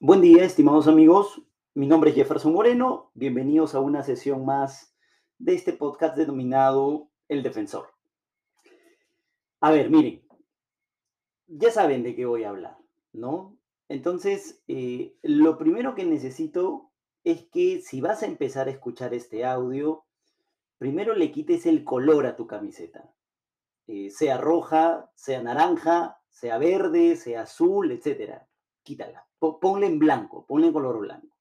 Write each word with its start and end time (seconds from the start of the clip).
Buen 0.00 0.20
día, 0.20 0.44
estimados 0.44 0.86
amigos. 0.86 1.42
Mi 1.74 1.88
nombre 1.88 2.10
es 2.10 2.16
Jefferson 2.16 2.52
Moreno. 2.52 3.10
Bienvenidos 3.14 3.74
a 3.74 3.80
una 3.80 4.04
sesión 4.04 4.44
más 4.44 4.94
de 5.38 5.56
este 5.56 5.72
podcast 5.72 6.16
denominado 6.16 7.10
El 7.26 7.42
Defensor. 7.42 7.88
A 9.58 9.72
ver, 9.72 9.90
miren, 9.90 10.22
ya 11.48 11.72
saben 11.72 12.04
de 12.04 12.14
qué 12.14 12.26
voy 12.26 12.44
a 12.44 12.50
hablar, 12.50 12.78
¿no? 13.12 13.58
Entonces, 13.88 14.62
eh, 14.68 15.16
lo 15.22 15.58
primero 15.58 15.96
que 15.96 16.04
necesito 16.04 16.92
es 17.24 17.48
que 17.48 17.82
si 17.82 18.00
vas 18.00 18.22
a 18.22 18.26
empezar 18.26 18.68
a 18.68 18.70
escuchar 18.70 19.14
este 19.14 19.44
audio, 19.44 20.04
primero 20.78 21.12
le 21.16 21.32
quites 21.32 21.66
el 21.66 21.82
color 21.82 22.26
a 22.26 22.36
tu 22.36 22.46
camiseta. 22.46 23.12
Eh, 23.88 24.10
sea 24.10 24.38
roja, 24.38 25.10
sea 25.16 25.42
naranja, 25.42 26.20
sea 26.30 26.56
verde, 26.56 27.16
sea 27.16 27.42
azul, 27.42 27.90
etcétera. 27.90 28.46
Quítala 28.84 29.27
ponle 29.38 29.86
en 29.86 29.98
blanco, 29.98 30.46
ponle 30.46 30.68
en 30.68 30.72
color 30.72 30.98
blanco. 31.00 31.36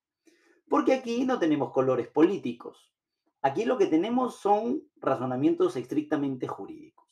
Porque 0.70 0.94
aquí 0.94 1.26
no 1.26 1.40
tenemos 1.40 1.72
colores 1.72 2.08
políticos. 2.08 2.94
Aquí 3.42 3.66
lo 3.66 3.78
que 3.78 3.86
tenemos 3.88 4.36
son 4.36 4.84
razonamientos 4.98 5.76
estrictamente 5.76 6.48
jurídicos. 6.48 7.08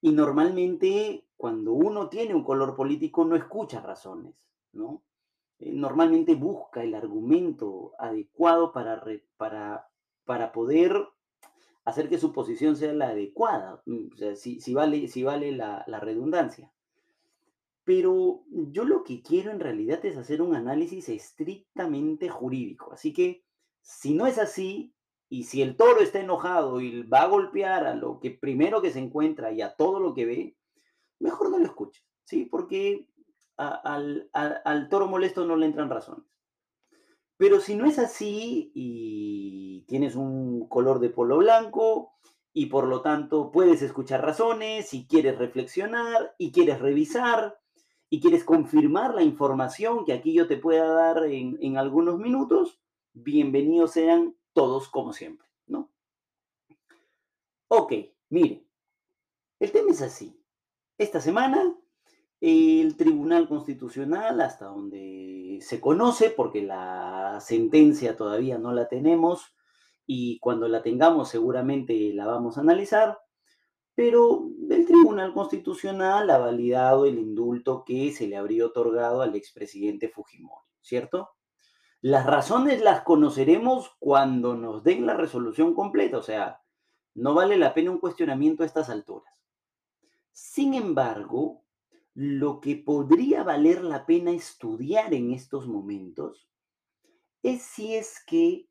Y 0.00 0.12
normalmente 0.12 1.26
cuando 1.36 1.72
uno 1.72 2.08
tiene 2.08 2.34
un 2.34 2.44
color 2.44 2.76
político 2.76 3.24
no 3.24 3.36
escucha 3.36 3.80
razones, 3.80 4.34
¿no? 4.72 5.02
Eh, 5.58 5.72
normalmente 5.72 6.34
busca 6.34 6.82
el 6.82 6.94
argumento 6.94 7.92
adecuado 7.98 8.72
para, 8.72 9.02
para, 9.36 9.88
para 10.24 10.52
poder 10.52 11.08
hacer 11.84 12.08
que 12.08 12.18
su 12.18 12.32
posición 12.32 12.76
sea 12.76 12.92
la 12.92 13.08
adecuada, 13.08 13.82
mm, 13.86 14.12
o 14.12 14.16
sea, 14.16 14.36
si, 14.36 14.74
vale, 14.74 15.08
si 15.08 15.22
vale 15.22 15.52
la 15.52 16.00
redundancia. 16.00 16.73
Pero 17.84 18.44
yo 18.48 18.84
lo 18.84 19.04
que 19.04 19.22
quiero 19.22 19.50
en 19.50 19.60
realidad 19.60 20.04
es 20.04 20.16
hacer 20.16 20.40
un 20.40 20.54
análisis 20.54 21.08
estrictamente 21.08 22.28
jurídico. 22.28 22.92
Así 22.92 23.12
que 23.12 23.44
si 23.82 24.14
no 24.14 24.26
es 24.26 24.38
así, 24.38 24.94
y 25.28 25.44
si 25.44 25.62
el 25.62 25.76
toro 25.76 26.00
está 26.00 26.20
enojado 26.20 26.80
y 26.80 27.02
va 27.02 27.22
a 27.22 27.28
golpear 27.28 27.86
a 27.86 27.94
lo 27.94 28.20
que 28.20 28.30
primero 28.30 28.80
que 28.80 28.90
se 28.90 29.00
encuentra 29.00 29.52
y 29.52 29.62
a 29.62 29.74
todo 29.74 30.00
lo 30.00 30.14
que 30.14 30.26
ve, 30.26 30.56
mejor 31.18 31.50
no 31.50 31.58
lo 31.58 31.64
escuche, 31.64 32.02
¿sí? 32.24 32.44
Porque 32.44 33.08
al, 33.56 34.30
al 34.32 34.88
toro 34.88 35.08
molesto 35.08 35.44
no 35.44 35.56
le 35.56 35.66
entran 35.66 35.90
razones. 35.90 36.24
Pero 37.36 37.60
si 37.60 37.74
no 37.74 37.84
es 37.84 37.98
así 37.98 38.70
y 38.74 39.84
tienes 39.88 40.14
un 40.14 40.68
color 40.68 41.00
de 41.00 41.10
polo 41.10 41.38
blanco 41.38 42.12
y 42.52 42.66
por 42.66 42.86
lo 42.86 43.02
tanto 43.02 43.50
puedes 43.50 43.82
escuchar 43.82 44.22
razones 44.22 44.94
y 44.94 45.06
quieres 45.06 45.36
reflexionar 45.36 46.34
y 46.38 46.52
quieres 46.52 46.78
revisar 46.78 47.58
y 48.10 48.20
quieres 48.20 48.44
confirmar 48.44 49.14
la 49.14 49.22
información 49.22 50.04
que 50.04 50.12
aquí 50.12 50.32
yo 50.32 50.46
te 50.46 50.56
pueda 50.56 50.88
dar 50.88 51.24
en, 51.24 51.76
algunos 51.76 52.18
minutos, 52.18 52.80
bienvenidos 53.12 53.92
sean 53.92 54.36
todos 54.52 54.88
como 54.88 55.12
siempre, 55.12 55.48
¿no? 55.66 55.90
Ok, 57.68 57.92
mire, 58.28 58.66
el 59.58 59.72
tema 59.72 59.90
es 59.90 60.02
así. 60.02 60.40
Esta 60.96 61.20
semana 61.20 61.76
el 62.40 62.96
Tribunal 62.96 63.48
Constitucional, 63.48 64.40
hasta 64.40 64.66
donde 64.66 65.58
se 65.62 65.80
conoce, 65.80 66.30
porque 66.30 66.62
la 66.62 67.38
sentencia 67.40 68.16
todavía 68.16 68.58
no 68.58 68.72
la 68.72 68.88
tenemos 68.88 69.54
y 70.06 70.38
cuando 70.40 70.68
la 70.68 70.82
tengamos 70.82 71.30
seguramente 71.30 72.12
la 72.12 72.26
vamos 72.26 72.58
a 72.58 72.60
analizar, 72.60 73.18
pero 73.94 74.50
el 74.70 74.86
Tribunal 74.86 75.32
Constitucional 75.32 76.28
ha 76.30 76.38
validado 76.38 77.06
el 77.06 77.18
indulto 77.18 77.84
que 77.84 78.12
se 78.12 78.26
le 78.26 78.36
habría 78.36 78.66
otorgado 78.66 79.22
al 79.22 79.36
expresidente 79.36 80.08
Fujimori, 80.08 80.66
¿cierto? 80.80 81.30
Las 82.00 82.26
razones 82.26 82.82
las 82.82 83.02
conoceremos 83.02 83.94
cuando 83.98 84.56
nos 84.56 84.82
den 84.82 85.06
la 85.06 85.14
resolución 85.14 85.74
completa, 85.74 86.18
o 86.18 86.22
sea, 86.22 86.60
no 87.14 87.34
vale 87.34 87.56
la 87.56 87.72
pena 87.72 87.92
un 87.92 87.98
cuestionamiento 87.98 88.62
a 88.62 88.66
estas 88.66 88.90
alturas. 88.90 89.32
Sin 90.32 90.74
embargo, 90.74 91.62
lo 92.14 92.60
que 92.60 92.76
podría 92.76 93.44
valer 93.44 93.84
la 93.84 94.06
pena 94.06 94.32
estudiar 94.32 95.14
en 95.14 95.32
estos 95.32 95.68
momentos 95.68 96.48
es 97.42 97.62
si 97.62 97.94
es 97.94 98.22
que 98.26 98.68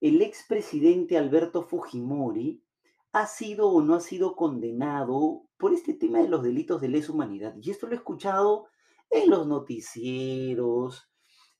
el 0.00 0.22
expresidente 0.22 1.16
Alberto 1.16 1.62
Fujimori 1.62 2.63
ha 3.14 3.28
sido 3.28 3.68
o 3.68 3.80
no 3.80 3.94
ha 3.94 4.00
sido 4.00 4.34
condenado 4.34 5.44
por 5.56 5.72
este 5.72 5.94
tema 5.94 6.18
de 6.18 6.28
los 6.28 6.42
delitos 6.42 6.80
de 6.80 6.88
lesa 6.88 7.12
humanidad. 7.12 7.54
Y 7.62 7.70
esto 7.70 7.86
lo 7.86 7.92
he 7.92 7.96
escuchado 7.96 8.66
en 9.08 9.30
los 9.30 9.46
noticieros, 9.46 11.08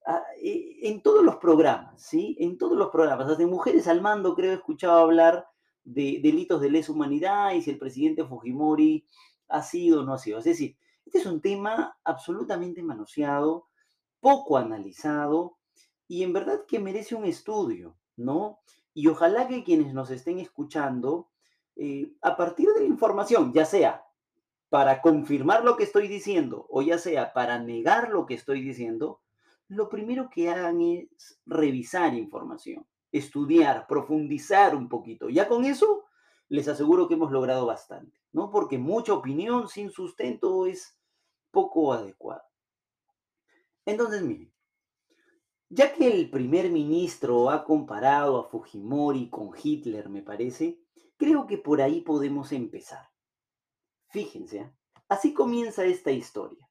ah, 0.05 0.25
e, 0.43 0.89
en 0.89 1.01
todos 1.01 1.25
los 1.25 1.37
programas, 1.37 2.03
¿sí? 2.03 2.37
En 2.41 2.59
todos 2.59 2.77
los 2.77 2.91
programas. 2.91 3.31
Hasta 3.31 3.47
Mujeres 3.47 3.87
al 3.87 4.03
Mando 4.03 4.35
creo 4.35 4.51
he 4.51 4.57
escuchado 4.57 4.99
hablar 4.99 5.47
de 5.85 6.19
delitos 6.25 6.61
de 6.61 6.71
lesa 6.71 6.91
humanidad 6.91 7.53
y 7.53 7.63
si 7.63 7.71
el 7.71 7.79
presidente 7.79 8.25
Fujimori 8.25 9.07
ha 9.47 9.63
sido 9.63 10.01
o 10.01 10.05
no 10.05 10.15
ha 10.15 10.19
sido. 10.19 10.39
Es 10.39 10.45
decir, 10.47 10.77
este 11.07 11.19
es 11.19 11.27
un 11.27 11.41
tema 11.41 11.97
absolutamente 12.03 12.83
manoseado, 12.83 13.69
poco 14.19 14.57
analizado 14.57 15.59
y 16.09 16.25
en 16.25 16.33
verdad 16.33 16.65
que 16.67 16.81
merece 16.81 17.15
un 17.15 17.27
estudio, 17.27 17.97
¿no? 18.17 18.59
Y 18.93 19.07
ojalá 19.07 19.47
que 19.47 19.63
quienes 19.63 19.95
nos 19.95 20.11
estén 20.11 20.41
escuchando 20.41 21.31
eh, 21.77 22.13
a 22.23 22.37
partir 22.37 22.69
de 22.69 22.81
la 22.81 22.87
información, 22.87 23.53
ya 23.53 23.65
sea 23.65 24.05
para 24.69 25.01
confirmar 25.03 25.65
lo 25.65 25.77
que 25.77 25.85
estoy 25.85 26.09
diciendo 26.09 26.67
o 26.69 26.83
ya 26.83 26.99
sea 26.99 27.33
para 27.33 27.59
negar 27.59 28.11
lo 28.11 28.27
que 28.27 28.35
estoy 28.35 28.61
diciendo, 28.61 29.21
lo 29.69 29.89
primero 29.89 30.29
que 30.31 30.51
hagan 30.51 30.81
es 30.81 31.41
revisar 31.47 32.15
información, 32.15 32.87
estudiar, 33.13 33.87
profundizar 33.87 34.75
un 34.75 34.89
poquito. 34.89 35.29
Ya 35.29 35.49
con 35.49 35.65
eso 35.65 36.05
les 36.49 36.69
aseguro 36.69 37.09
que 37.09 37.15
hemos 37.15 37.33
logrado 37.33 37.67
bastante, 37.67 38.21
¿no? 38.33 38.51
Porque 38.51 38.79
mucha 38.79 39.13
opinión 39.13 39.69
sin 39.69 39.91
sustento 39.91 40.67
es 40.67 40.99
poco 41.51 41.93
adecuada. 41.93 42.45
Entonces, 43.87 44.23
miren, 44.23 44.53
ya 45.69 45.93
que 45.95 46.07
el 46.07 46.31
primer 46.31 46.71
ministro 46.71 47.51
ha 47.51 47.65
comparado 47.65 48.39
a 48.39 48.45
Fujimori 48.45 49.29
con 49.31 49.51
Hitler, 49.61 50.09
me 50.09 50.23
parece, 50.23 50.84
Creo 51.17 51.47
que 51.47 51.59
por 51.59 51.81
ahí 51.81 52.01
podemos 52.01 52.53
empezar. 52.53 53.09
Fíjense, 54.09 54.61
¿ah? 54.61 54.75
así 55.09 55.33
comienza 55.35 55.85
esta 55.85 56.11
historia. 56.11 56.69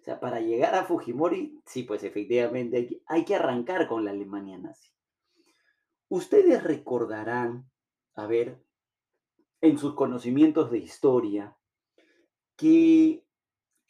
O 0.00 0.02
sea, 0.02 0.18
para 0.18 0.40
llegar 0.40 0.74
a 0.74 0.84
Fujimori, 0.84 1.60
sí, 1.66 1.82
pues 1.82 2.04
efectivamente 2.04 3.02
hay 3.06 3.24
que, 3.24 3.34
arrancar 3.34 3.86
con 3.86 4.04
la 4.04 4.12
Alemania 4.12 4.56
nazi. 4.56 4.88
Ustedes 6.08 6.64
recordarán, 6.64 7.70
a 8.14 8.26
ver, 8.26 8.64
en 9.60 9.78
sus 9.78 9.94
conocimientos 9.94 10.70
de 10.70 10.78
historia, 10.78 11.56
que 12.56 13.26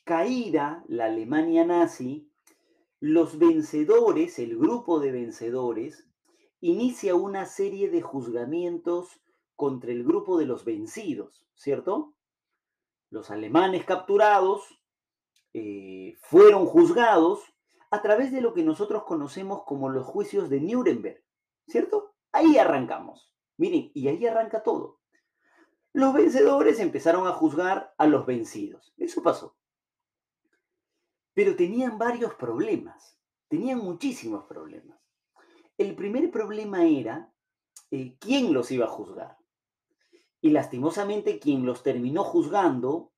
caída 0.05 0.85
la 0.89 1.07
Alemania 1.07 1.65
nazi, 1.65 2.29
los 2.99 3.39
vencedores, 3.39 4.39
el 4.41 4.59
grupo 4.59 4.99
de 4.99 5.13
vencedores, 5.13 6.09
inicia 6.61 7.15
una 7.15 7.47
serie 7.47 7.89
de 7.89 8.03
juzgamientos 8.03 9.23
contra 9.61 9.93
el 9.93 10.05
grupo 10.05 10.39
de 10.39 10.47
los 10.47 10.65
vencidos, 10.65 11.47
¿cierto? 11.55 12.15
Los 13.11 13.31
alemanes 13.31 13.85
capturados 13.85 14.63
eh, 15.53 16.17
fueron 16.23 16.65
juzgados 16.65 17.43
a 17.91 18.01
través 18.01 18.33
de 18.33 18.41
lo 18.41 18.55
que 18.55 18.63
nosotros 18.63 19.05
conocemos 19.05 19.65
como 19.65 19.91
los 19.91 20.07
juicios 20.07 20.49
de 20.49 20.63
Nuremberg, 20.63 21.23
¿cierto? 21.69 22.15
Ahí 22.33 22.57
arrancamos. 22.57 23.35
Miren, 23.59 23.91
y 23.93 24.09
ahí 24.09 24.27
arranca 24.27 24.63
todo. 24.63 24.99
Los 25.93 26.15
vencedores 26.15 26.81
empezaron 26.81 27.27
a 27.27 27.33
juzgar 27.33 27.93
a 27.99 28.07
los 28.07 28.25
vencidos. 28.25 28.95
Eso 28.97 29.23
pasó. 29.23 29.59
Pero 31.35 31.55
tenían 31.55 31.99
varios 31.99 32.33
problemas. 32.33 33.21
Tenían 33.49 33.81
muchísimos 33.81 34.47
problemas. 34.47 34.99
El 35.77 35.95
primer 35.95 36.31
problema 36.31 36.87
era 36.87 37.31
eh, 37.91 38.17
quién 38.19 38.55
los 38.55 38.71
iba 38.71 38.87
a 38.87 38.89
juzgar. 38.89 39.40
Y 40.41 40.51
lastimosamente 40.51 41.39
quien 41.39 41.67
los 41.67 41.83
terminó 41.83 42.25
juzgando 42.25 43.13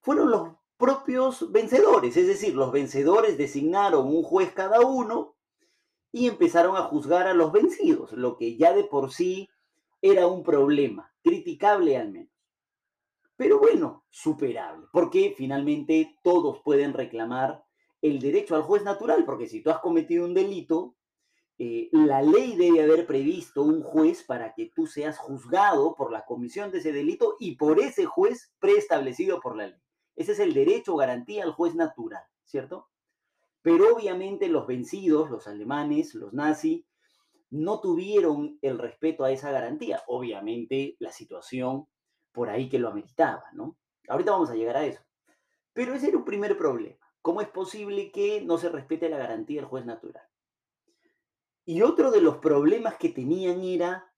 fueron 0.00 0.30
los 0.30 0.50
propios 0.76 1.50
vencedores, 1.50 2.16
es 2.16 2.28
decir, 2.28 2.54
los 2.54 2.70
vencedores 2.70 3.36
designaron 3.36 4.06
un 4.06 4.22
juez 4.22 4.52
cada 4.52 4.80
uno 4.80 5.34
y 6.12 6.28
empezaron 6.28 6.76
a 6.76 6.82
juzgar 6.82 7.26
a 7.26 7.34
los 7.34 7.50
vencidos, 7.50 8.12
lo 8.12 8.36
que 8.36 8.56
ya 8.56 8.72
de 8.72 8.84
por 8.84 9.12
sí 9.12 9.48
era 10.00 10.28
un 10.28 10.44
problema, 10.44 11.12
criticable 11.22 11.96
al 11.96 12.12
menos. 12.12 12.32
Pero 13.36 13.58
bueno, 13.58 14.04
superable, 14.10 14.86
porque 14.92 15.34
finalmente 15.36 16.16
todos 16.22 16.60
pueden 16.60 16.92
reclamar 16.92 17.64
el 18.00 18.20
derecho 18.20 18.54
al 18.54 18.62
juez 18.62 18.84
natural, 18.84 19.24
porque 19.24 19.48
si 19.48 19.60
tú 19.60 19.70
has 19.70 19.80
cometido 19.80 20.24
un 20.24 20.34
delito, 20.34 20.94
eh, 21.60 21.88
la 21.90 22.22
ley 22.22 22.54
debe 22.54 22.82
haber 22.82 23.04
previsto 23.04 23.62
un 23.62 23.82
juez 23.82 24.22
para 24.22 24.54
que 24.54 24.70
tú 24.74 24.86
seas 24.86 25.18
juzgado 25.18 25.96
por 25.96 26.12
la 26.12 26.24
comisión 26.24 26.70
de 26.70 26.78
ese 26.78 26.92
delito 26.92 27.36
y 27.40 27.56
por 27.56 27.80
ese 27.80 28.06
juez 28.06 28.52
preestablecido 28.60 29.40
por 29.40 29.56
la 29.56 29.66
ley. 29.66 29.80
Ese 30.14 30.32
es 30.32 30.38
el 30.38 30.54
derecho 30.54 30.94
o 30.94 30.98
garantía 30.98 31.42
al 31.42 31.52
juez 31.52 31.74
natural, 31.74 32.22
¿cierto? 32.44 32.88
Pero 33.62 33.96
obviamente 33.96 34.48
los 34.48 34.66
vencidos, 34.66 35.30
los 35.30 35.48
alemanes, 35.48 36.14
los 36.14 36.32
nazis, 36.32 36.84
no 37.50 37.80
tuvieron 37.80 38.58
el 38.62 38.78
respeto 38.78 39.24
a 39.24 39.32
esa 39.32 39.50
garantía. 39.50 40.02
Obviamente 40.06 40.96
la 41.00 41.10
situación 41.10 41.86
por 42.30 42.50
ahí 42.50 42.68
que 42.68 42.78
lo 42.78 42.88
ameritaba, 42.88 43.44
¿no? 43.52 43.76
Ahorita 44.08 44.30
vamos 44.30 44.50
a 44.50 44.54
llegar 44.54 44.76
a 44.76 44.86
eso. 44.86 45.02
Pero 45.72 45.94
ese 45.94 46.08
era 46.08 46.18
un 46.18 46.24
primer 46.24 46.56
problema. 46.56 46.98
¿Cómo 47.20 47.40
es 47.40 47.48
posible 47.48 48.12
que 48.12 48.42
no 48.42 48.58
se 48.58 48.68
respete 48.68 49.08
la 49.08 49.18
garantía 49.18 49.60
del 49.60 49.68
juez 49.68 49.84
natural? 49.84 50.27
Y 51.68 51.82
otro 51.82 52.10
de 52.10 52.22
los 52.22 52.38
problemas 52.38 52.96
que 52.96 53.10
tenían 53.10 53.60
era, 53.60 54.10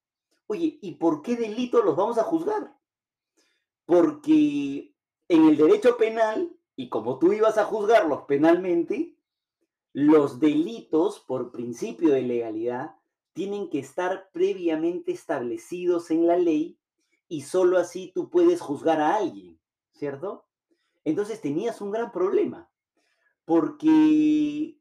oye, 0.47 0.79
¿y 0.81 0.95
por 0.95 1.21
qué 1.21 1.35
delito 1.35 1.83
los 1.83 1.97
vamos 1.97 2.17
a 2.17 2.23
juzgar? 2.23 2.79
Porque 3.87 4.95
en 5.27 5.47
el 5.49 5.57
derecho 5.57 5.97
penal, 5.97 6.57
y 6.77 6.89
como 6.89 7.19
tú 7.19 7.33
ibas 7.33 7.59
a 7.59 7.65
juzgarlos 7.65 8.23
penalmente, 8.29 9.17
los 9.93 10.39
delitos, 10.39 11.19
por 11.19 11.51
principio 11.51 12.13
de 12.13 12.23
legalidad, 12.23 12.95
tienen 13.33 13.69
que 13.69 13.81
estar 13.81 14.31
previamente 14.31 15.11
establecidos 15.11 16.13
en 16.13 16.29
la 16.29 16.37
ley 16.37 16.79
y 17.27 17.43
solo 17.43 17.79
así 17.79 18.13
tú 18.15 18.31
puedes 18.31 18.61
juzgar 18.61 19.01
a 19.01 19.17
alguien, 19.17 19.59
¿cierto? 19.91 20.47
Entonces 21.03 21.41
tenías 21.41 21.81
un 21.81 21.91
gran 21.91 22.13
problema, 22.13 22.71
porque 23.45 24.79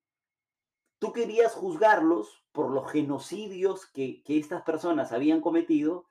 tú 0.99 1.13
querías 1.13 1.55
juzgarlos 1.55 2.39
por 2.51 2.71
los 2.71 2.91
genocidios 2.91 3.85
que, 3.87 4.23
estas 4.27 4.63
personas 4.63 5.11
habían 5.11 5.41
cometido 5.41 6.05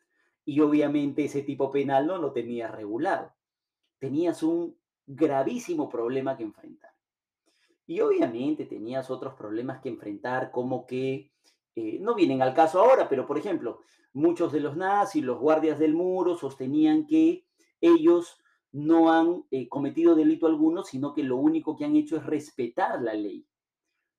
y 0.44 0.60
obviamente 0.60 1.24
ese 1.24 1.42
tipo 1.42 1.70
penal 1.70 2.06
no 2.06 2.18
lo 2.18 2.32
tenías 2.32 2.70
regulado. 2.70 3.34
Tenías 3.98 4.42
un 4.42 4.76
gravísimo 5.06 5.88
problema 5.88 6.36
que 6.36 6.44
enfrentar. 6.44 6.92
Y 7.86 8.00
obviamente 8.00 8.66
tenías 8.66 9.10
otros 9.10 9.34
problemas 9.34 9.80
que 9.80 9.88
enfrentar, 9.88 10.50
como 10.50 10.86
que 10.86 11.32
eh, 11.74 11.98
no 12.00 12.14
vienen 12.14 12.42
al 12.42 12.54
caso 12.54 12.80
ahora, 12.80 13.08
pero 13.08 13.26
por 13.26 13.38
ejemplo, 13.38 13.82
muchos 14.12 14.52
de 14.52 14.60
los 14.60 14.76
nazis, 14.76 15.24
los 15.24 15.38
guardias 15.38 15.78
del 15.78 15.94
muro, 15.94 16.36
sostenían 16.36 17.06
que 17.06 17.46
ellos 17.80 18.38
no 18.72 19.12
han 19.12 19.44
eh, 19.50 19.68
cometido 19.68 20.14
delito 20.14 20.46
alguno, 20.46 20.82
sino 20.82 21.14
que 21.14 21.22
lo 21.22 21.36
único 21.36 21.76
que 21.76 21.84
han 21.84 21.96
hecho 21.96 22.16
es 22.16 22.26
respetar 22.26 23.00
la 23.00 23.14
ley 23.14 23.46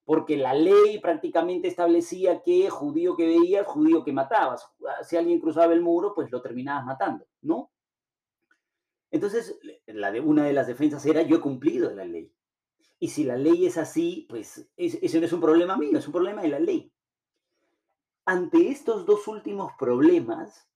porque 0.09 0.37
la 0.37 0.55
ley 0.55 0.97
prácticamente 0.99 1.67
establecía 1.67 2.41
que 2.41 2.67
judío 2.67 3.15
que 3.15 3.27
veías, 3.27 3.67
judío 3.67 4.03
que 4.03 4.11
matabas. 4.11 4.67
Si 5.03 5.15
alguien 5.15 5.39
cruzaba 5.39 5.71
el 5.71 5.83
muro, 5.83 6.15
pues 6.15 6.31
lo 6.31 6.41
terminabas 6.41 6.83
matando, 6.83 7.27
¿no? 7.43 7.69
Entonces, 9.11 9.59
una 10.23 10.45
de 10.45 10.53
las 10.53 10.65
defensas 10.65 11.05
era 11.05 11.21
yo 11.21 11.35
he 11.35 11.39
cumplido 11.39 11.93
la 11.93 12.05
ley. 12.05 12.33
Y 12.97 13.09
si 13.09 13.23
la 13.23 13.37
ley 13.37 13.67
es 13.67 13.77
así, 13.77 14.25
pues 14.27 14.67
ese 14.75 15.19
no 15.19 15.27
es 15.27 15.33
un 15.33 15.41
problema 15.41 15.77
mío, 15.77 15.99
es 15.99 16.07
un 16.07 16.13
problema 16.13 16.41
de 16.41 16.47
la 16.47 16.59
ley. 16.59 16.91
Ante 18.25 18.71
estos 18.71 19.05
dos 19.05 19.27
últimos 19.27 19.73
problemas, 19.77 20.67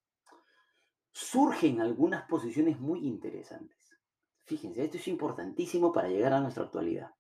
surgen 1.12 1.82
algunas 1.82 2.28
posiciones 2.28 2.80
muy 2.80 3.08
interesantes. 3.08 3.98
Fíjense, 4.44 4.84
esto 4.84 4.98
es 4.98 5.08
importantísimo 5.08 5.92
para 5.92 6.08
llegar 6.08 6.34
a 6.34 6.40
nuestra 6.40 6.66
actualidad. 6.66 7.16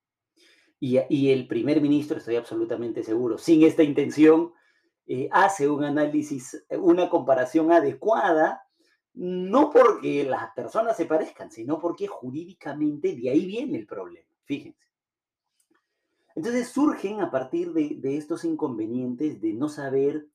Y, 0.85 1.31
el 1.31 1.47
primer 1.47 1.79
ministro, 1.79 2.17
estoy 2.17 2.35
absolutamente 2.35 3.03
seguro, 3.03 3.37
sin 3.37 3.63
esta 3.63 3.83
intención, 3.83 4.51
eh, 5.07 5.29
hace 5.31 5.69
un 5.69 5.85
análisis, 5.85 6.65
una 6.71 7.09
comparación 7.09 7.71
adecuada, 7.71 8.67
no 9.13 9.69
porque 9.71 10.25
las 10.25 10.51
personas 10.53 10.97
se 10.97 11.05
parezcan, 11.05 11.49
sino 11.51 11.79
porque 11.79 12.07
jurídicamente 12.07 13.15
de 13.15 13.29
ahí 13.29 13.45
viene 13.45 13.77
el 13.77 13.87
problema. 13.87 14.27
Fíjense. 14.43 14.85
Entonces 16.35 16.67
surgen 16.67 17.21
a 17.21 17.31
partir 17.31 17.71
de, 17.71 18.17
estos 18.17 18.43
inconvenientes 18.43 19.39
de 19.39 19.53
no 19.53 19.69
saber 19.69 20.27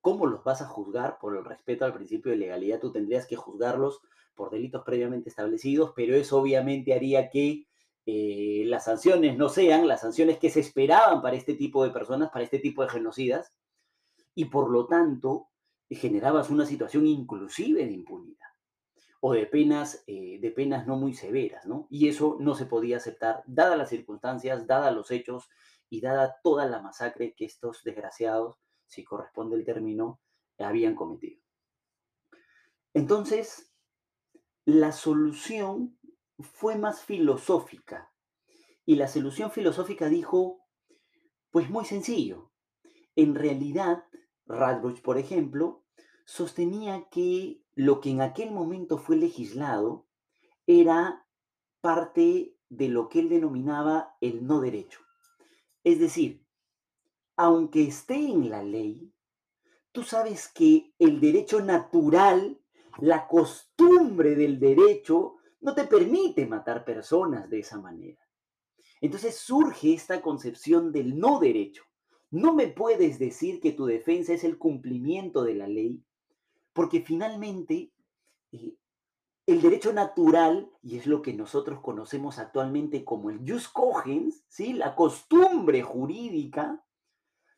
cómo 0.00 0.24
los 0.24 0.42
vas 0.42 0.62
a 0.62 0.68
juzgar 0.68 1.18
por 1.18 1.36
el 1.36 1.44
respeto 1.44 1.84
al 1.84 1.92
principio 1.92 2.32
de 2.32 2.38
legalidad. 2.38 2.80
Tú 2.80 2.92
tendrías 2.92 3.26
que 3.26 3.36
juzgarlos 3.36 4.00
por 4.34 4.48
delitos 4.48 4.84
previamente 4.86 5.28
establecidos, 5.28 5.92
pero 5.94 6.16
eso 6.16 6.38
obviamente 6.40 6.94
haría 6.94 7.28
que 7.28 7.66
eh, 8.06 8.64
las 8.66 8.84
sanciones 8.84 9.36
no 9.36 9.48
sean 9.48 9.86
las 9.86 10.00
sanciones 10.00 10.38
que 10.38 10.50
se 10.50 10.60
esperaban 10.60 11.22
para 11.22 11.36
este 11.36 11.54
tipo 11.54 11.84
de 11.84 11.90
personas, 11.90 12.30
para 12.30 12.44
este 12.44 12.58
tipo 12.58 12.82
de 12.82 12.88
genocidas, 12.88 13.52
y 14.34 14.46
por 14.46 14.70
lo 14.70 14.86
tanto 14.86 15.48
generabas 15.90 16.50
una 16.50 16.64
situación 16.64 17.06
inclusive 17.06 17.84
de 17.84 17.92
impunidad 17.92 18.48
o 19.20 19.34
de 19.34 19.46
penas, 19.46 20.02
eh, 20.06 20.38
de 20.40 20.50
penas 20.50 20.86
no 20.86 20.96
muy 20.96 21.14
severas, 21.14 21.64
¿no? 21.66 21.86
Y 21.90 22.08
eso 22.08 22.36
no 22.40 22.54
se 22.54 22.66
podía 22.66 22.96
aceptar, 22.96 23.44
dadas 23.46 23.78
las 23.78 23.90
circunstancias, 23.90 24.66
dadas 24.66 24.92
los 24.92 25.10
hechos 25.12 25.48
y 25.88 26.00
dada 26.00 26.40
toda 26.42 26.66
la 26.66 26.82
masacre 26.82 27.34
que 27.34 27.44
estos 27.44 27.84
desgraciados, 27.84 28.58
si 28.86 29.04
corresponde 29.04 29.54
el 29.56 29.64
término, 29.64 30.20
habían 30.58 30.94
cometido. 30.96 31.40
Entonces, 32.94 33.72
la 34.64 34.92
solución 34.92 35.98
fue 36.38 36.76
más 36.76 37.02
filosófica. 37.02 38.12
Y 38.84 38.96
la 38.96 39.08
solución 39.08 39.50
filosófica 39.50 40.08
dijo, 40.08 40.66
pues 41.50 41.70
muy 41.70 41.84
sencillo. 41.84 42.50
En 43.14 43.34
realidad, 43.34 44.04
Radbruch, 44.46 45.02
por 45.02 45.18
ejemplo, 45.18 45.84
sostenía 46.24 47.08
que 47.10 47.62
lo 47.74 48.00
que 48.00 48.10
en 48.10 48.20
aquel 48.20 48.50
momento 48.52 48.98
fue 48.98 49.16
legislado 49.16 50.06
era 50.66 51.26
parte 51.80 52.56
de 52.68 52.88
lo 52.88 53.08
que 53.08 53.20
él 53.20 53.28
denominaba 53.28 54.16
el 54.20 54.46
no 54.46 54.60
derecho. 54.60 55.00
Es 55.84 55.98
decir, 55.98 56.44
aunque 57.36 57.82
esté 57.82 58.14
en 58.14 58.50
la 58.50 58.62
ley, 58.62 59.12
tú 59.90 60.02
sabes 60.02 60.48
que 60.48 60.94
el 60.98 61.20
derecho 61.20 61.60
natural, 61.60 62.58
la 62.98 63.26
costumbre 63.26 64.36
del 64.36 64.58
derecho, 64.58 65.36
no 65.62 65.74
te 65.74 65.84
permite 65.84 66.46
matar 66.46 66.84
personas 66.84 67.48
de 67.48 67.60
esa 67.60 67.80
manera. 67.80 68.20
Entonces 69.00 69.38
surge 69.38 69.94
esta 69.94 70.20
concepción 70.20 70.92
del 70.92 71.18
no 71.18 71.40
derecho. 71.40 71.84
No 72.30 72.54
me 72.54 72.68
puedes 72.68 73.18
decir 73.18 73.60
que 73.60 73.72
tu 73.72 73.86
defensa 73.86 74.32
es 74.32 74.44
el 74.44 74.58
cumplimiento 74.58 75.44
de 75.44 75.54
la 75.54 75.66
ley, 75.66 76.04
porque 76.72 77.00
finalmente 77.00 77.92
eh, 78.52 78.74
el 79.46 79.60
derecho 79.60 79.92
natural, 79.92 80.70
y 80.82 80.98
es 80.98 81.06
lo 81.06 81.22
que 81.22 81.32
nosotros 81.32 81.80
conocemos 81.80 82.38
actualmente 82.38 83.04
como 83.04 83.30
el 83.30 83.38
jus 83.38 83.68
cogens, 83.68 84.44
¿sí? 84.48 84.72
la 84.72 84.94
costumbre 84.94 85.82
jurídica, 85.82 86.84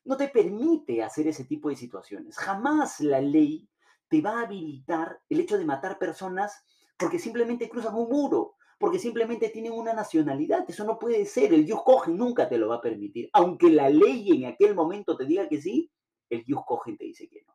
no 0.04 0.16
te 0.16 0.28
permite 0.28 1.02
hacer 1.02 1.28
ese 1.28 1.44
tipo 1.44 1.70
de 1.70 1.76
situaciones. 1.76 2.36
Jamás 2.36 3.00
la 3.00 3.20
ley 3.20 3.68
te 4.08 4.20
va 4.20 4.40
a 4.40 4.42
habilitar 4.42 5.22
el 5.28 5.40
hecho 5.40 5.56
de 5.56 5.64
matar 5.64 5.98
personas 5.98 6.64
porque 7.04 7.18
simplemente 7.18 7.68
cruzan 7.68 7.94
un 7.96 8.08
muro, 8.08 8.54
porque 8.78 8.98
simplemente 8.98 9.50
tienen 9.50 9.72
una 9.72 9.92
nacionalidad. 9.92 10.64
Eso 10.66 10.84
no 10.84 10.98
puede 10.98 11.26
ser. 11.26 11.52
El 11.52 11.70
Jus 11.70 11.82
Cogen 11.84 12.16
nunca 12.16 12.48
te 12.48 12.56
lo 12.56 12.68
va 12.68 12.76
a 12.76 12.80
permitir. 12.80 13.28
Aunque 13.34 13.68
la 13.68 13.90
ley 13.90 14.30
en 14.30 14.46
aquel 14.46 14.74
momento 14.74 15.14
te 15.14 15.26
diga 15.26 15.46
que 15.46 15.60
sí, 15.60 15.92
el 16.30 16.46
Jus 16.48 16.62
Cogen 16.66 16.96
te 16.96 17.04
dice 17.04 17.28
que 17.28 17.42
no. 17.46 17.54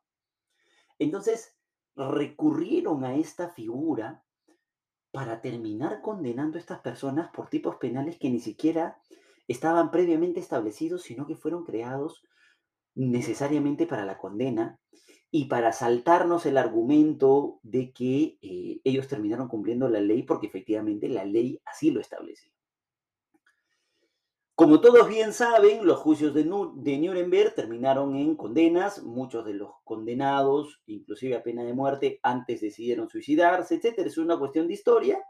Entonces, 1.00 1.58
recurrieron 1.96 3.03
a 3.03 3.15
esta 3.15 3.50
figura 3.50 4.24
para 5.12 5.41
terminar 5.41 6.03
condenando 6.03 6.60
a 6.60 6.62
estas 6.62 6.82
personas 6.82 7.32
por 7.32 7.50
tipos 7.50 7.77
penales 7.77 8.20
que 8.20 8.29
ni 8.29 8.39
siquiera 8.39 9.01
estaban 9.48 9.89
previamente 9.89 10.39
establecidos, 10.39 11.01
sino 11.01 11.25
que 11.25 11.36
fueron 11.36 11.65
creados 11.65 12.22
necesariamente 12.94 13.88
para 13.88 14.06
la 14.06 14.20
condena 14.20 14.79
y 15.32 15.46
para 15.46 15.72
saltarnos 15.72 16.46
el 16.46 16.58
argumento 16.58 17.60
de 17.62 17.92
que 17.92 18.40
eh, 18.42 18.82
ellos 18.84 19.08
terminaron 19.08 19.48
cumpliendo 19.48 19.88
la 19.88 20.00
ley 20.00 20.24
porque 20.24 20.48
efectivamente 20.48 21.08
la 21.08 21.24
ley 21.24 21.62
así 21.66 21.92
lo 21.92 22.02
establece. 22.02 22.52
Como 24.56 24.82
todos 24.82 25.08
bien 25.08 25.32
saben, 25.32 25.86
los 25.86 26.00
juicios 26.00 26.34
de, 26.34 26.44
de 26.44 26.98
Nuremberg 26.98 27.56
terminaron 27.56 28.16
en 28.18 28.36
condenas, 28.36 29.04
muchos 29.04 29.46
de 29.46 29.54
los 29.54 29.72
condenados, 29.86 30.82
inclusive 30.86 31.36
a 31.36 31.44
pena 31.44 31.64
de 31.64 31.74
muerte, 31.74 32.20
antes 32.24 32.60
decidieron 32.60 33.08
suicidarse, 33.08 33.76
etc. 33.76 34.00
Es 34.00 34.18
una 34.18 34.38
cuestión 34.38 34.68
de 34.68 34.74
historia, 34.74 35.24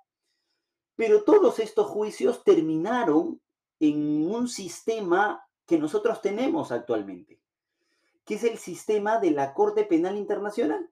pero 0.96 1.24
todos 1.24 1.60
estos 1.60 1.86
juicios 1.88 2.44
terminaron 2.44 3.40
en 3.80 4.32
un 4.32 4.48
sistema 4.48 5.44
que 5.68 5.78
nosotros 5.78 6.22
tenemos 6.22 6.72
actualmente 6.72 7.40
que 8.30 8.36
es 8.36 8.44
el 8.44 8.60
sistema 8.60 9.20
de 9.20 9.32
la 9.32 9.56
Corte 9.56 9.86
Penal 9.86 10.16
Internacional. 10.16 10.88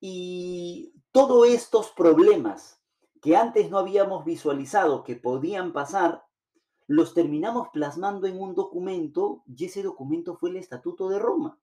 Y 0.00 0.92
todos 1.12 1.46
estos 1.46 1.92
problemas 1.92 2.82
que 3.22 3.36
antes 3.36 3.70
no 3.70 3.78
habíamos 3.78 4.24
visualizado 4.24 5.04
que 5.04 5.14
podían 5.14 5.72
pasar, 5.72 6.24
los 6.88 7.14
terminamos 7.14 7.68
plasmando 7.68 8.26
en 8.26 8.42
un 8.42 8.56
documento 8.56 9.44
y 9.46 9.66
ese 9.66 9.84
documento 9.84 10.34
fue 10.34 10.50
el 10.50 10.56
Estatuto 10.56 11.08
de 11.08 11.20
Roma. 11.20 11.60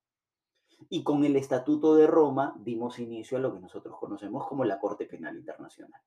Y 0.88 1.04
con 1.04 1.26
el 1.26 1.36
Estatuto 1.36 1.96
de 1.96 2.08
Roma 2.08 2.56
dimos 2.58 2.98
inicio 2.98 3.38
a 3.38 3.42
lo 3.42 3.54
que 3.54 3.60
nosotros 3.60 3.98
conocemos 4.00 4.48
como 4.48 4.64
la 4.64 4.80
Corte 4.80 5.06
Penal 5.06 5.36
Internacional. 5.36 6.00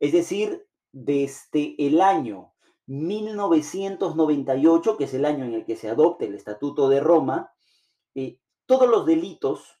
Es 0.00 0.12
decir, 0.12 0.66
desde 0.92 1.74
el 1.76 2.00
año 2.00 2.54
1998, 2.86 4.96
que 4.96 5.04
es 5.04 5.12
el 5.12 5.26
año 5.26 5.44
en 5.44 5.52
el 5.52 5.66
que 5.66 5.76
se 5.76 5.90
adopta 5.90 6.24
el 6.24 6.34
Estatuto 6.34 6.88
de 6.88 6.98
Roma, 6.98 7.52
eh, 8.14 8.38
todos 8.66 8.88
los 8.88 9.06
delitos 9.06 9.80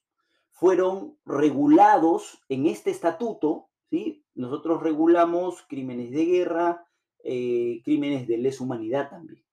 fueron 0.50 1.18
regulados 1.24 2.40
en 2.48 2.66
este 2.66 2.90
estatuto, 2.90 3.68
¿sí? 3.90 4.24
Nosotros 4.34 4.82
regulamos 4.82 5.62
crímenes 5.68 6.10
de 6.12 6.24
guerra, 6.24 6.86
eh, 7.24 7.80
crímenes 7.84 8.26
de 8.26 8.38
lesa 8.38 8.64
humanidad 8.64 9.10
también. 9.10 9.44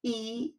Y 0.00 0.58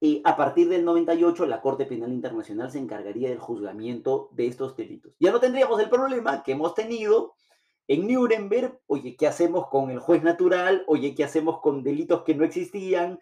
eh, 0.00 0.22
a 0.24 0.36
partir 0.36 0.68
del 0.68 0.84
98, 0.84 1.46
la 1.46 1.60
Corte 1.60 1.84
Penal 1.84 2.12
Internacional 2.12 2.70
se 2.70 2.78
encargaría 2.78 3.28
del 3.28 3.38
juzgamiento 3.38 4.30
de 4.32 4.46
estos 4.46 4.76
delitos. 4.76 5.14
Ya 5.20 5.30
no 5.30 5.40
tendríamos 5.40 5.80
el 5.80 5.90
problema 5.90 6.42
que 6.42 6.52
hemos 6.52 6.74
tenido 6.74 7.34
en 7.86 8.06
Nuremberg, 8.06 8.80
oye, 8.86 9.16
¿qué 9.16 9.26
hacemos 9.26 9.68
con 9.68 9.90
el 9.90 9.98
juez 9.98 10.22
natural? 10.22 10.84
Oye, 10.86 11.14
¿qué 11.14 11.24
hacemos 11.24 11.60
con 11.60 11.82
delitos 11.82 12.22
que 12.22 12.36
no 12.36 12.44
existían? 12.44 13.18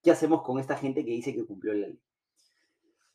¿Qué 0.00 0.12
hacemos 0.12 0.42
con 0.42 0.60
esta 0.60 0.76
gente 0.76 1.04
que 1.04 1.10
dice 1.10 1.34
que 1.34 1.44
cumplió 1.44 1.74
la 1.74 1.88
ley? 1.88 2.00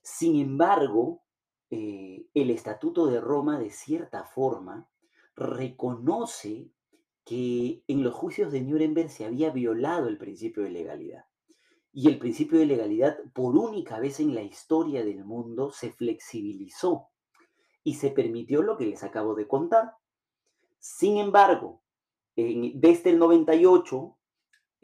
Sin 0.09 0.39
embargo, 0.39 1.21
eh, 1.69 2.27
el 2.33 2.49
Estatuto 2.49 3.07
de 3.07 3.19
Roma, 3.19 3.59
de 3.59 3.69
cierta 3.69 4.23
forma, 4.23 4.89
reconoce 5.35 6.71
que 7.25 7.83
en 7.89 8.03
los 8.03 8.13
juicios 8.13 8.53
de 8.53 8.61
Nuremberg 8.61 9.09
se 9.09 9.25
había 9.25 9.49
violado 9.49 10.07
el 10.07 10.17
principio 10.17 10.63
de 10.63 10.69
legalidad. 10.69 11.25
Y 11.91 12.07
el 12.07 12.19
principio 12.19 12.57
de 12.57 12.67
legalidad, 12.67 13.17
por 13.33 13.57
única 13.57 13.99
vez 13.99 14.21
en 14.21 14.33
la 14.33 14.43
historia 14.43 15.03
del 15.03 15.25
mundo, 15.25 15.71
se 15.71 15.91
flexibilizó 15.91 17.09
y 17.83 17.95
se 17.95 18.09
permitió 18.09 18.61
lo 18.61 18.77
que 18.77 18.85
les 18.85 19.03
acabo 19.03 19.35
de 19.35 19.45
contar. 19.45 19.91
Sin 20.79 21.17
embargo, 21.17 21.81
desde 22.33 23.09
el 23.09 23.19
98, 23.19 24.17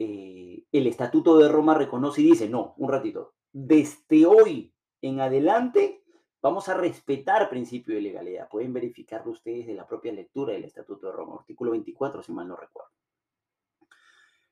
eh, 0.00 0.64
el 0.70 0.86
Estatuto 0.86 1.38
de 1.38 1.48
Roma 1.48 1.72
reconoce 1.72 2.20
y 2.20 2.26
dice, 2.26 2.46
no, 2.46 2.74
un 2.76 2.90
ratito, 2.90 3.32
desde 3.50 4.26
hoy 4.26 4.73
en 5.08 5.20
adelante 5.20 6.02
vamos 6.40 6.68
a 6.68 6.74
respetar 6.74 7.48
principio 7.48 7.94
de 7.94 8.00
legalidad. 8.00 8.48
Pueden 8.48 8.72
verificarlo 8.72 9.32
ustedes 9.32 9.66
de 9.66 9.74
la 9.74 9.86
propia 9.86 10.12
lectura 10.12 10.52
del 10.52 10.64
Estatuto 10.64 11.06
de 11.06 11.12
Roma, 11.12 11.36
artículo 11.38 11.72
24, 11.72 12.22
si 12.22 12.32
mal 12.32 12.48
no 12.48 12.56
recuerdo. 12.56 12.90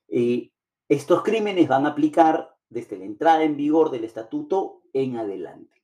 Eh, 0.09 0.51
estos 0.89 1.23
crímenes 1.23 1.69
van 1.69 1.87
a 1.87 1.91
aplicar 1.91 2.57
desde 2.69 2.99
la 2.99 3.05
entrada 3.05 3.43
en 3.45 3.57
vigor 3.57 3.91
del 3.91 4.05
Estatuto 4.05 4.83
en 4.93 5.17
adelante. 5.17 5.83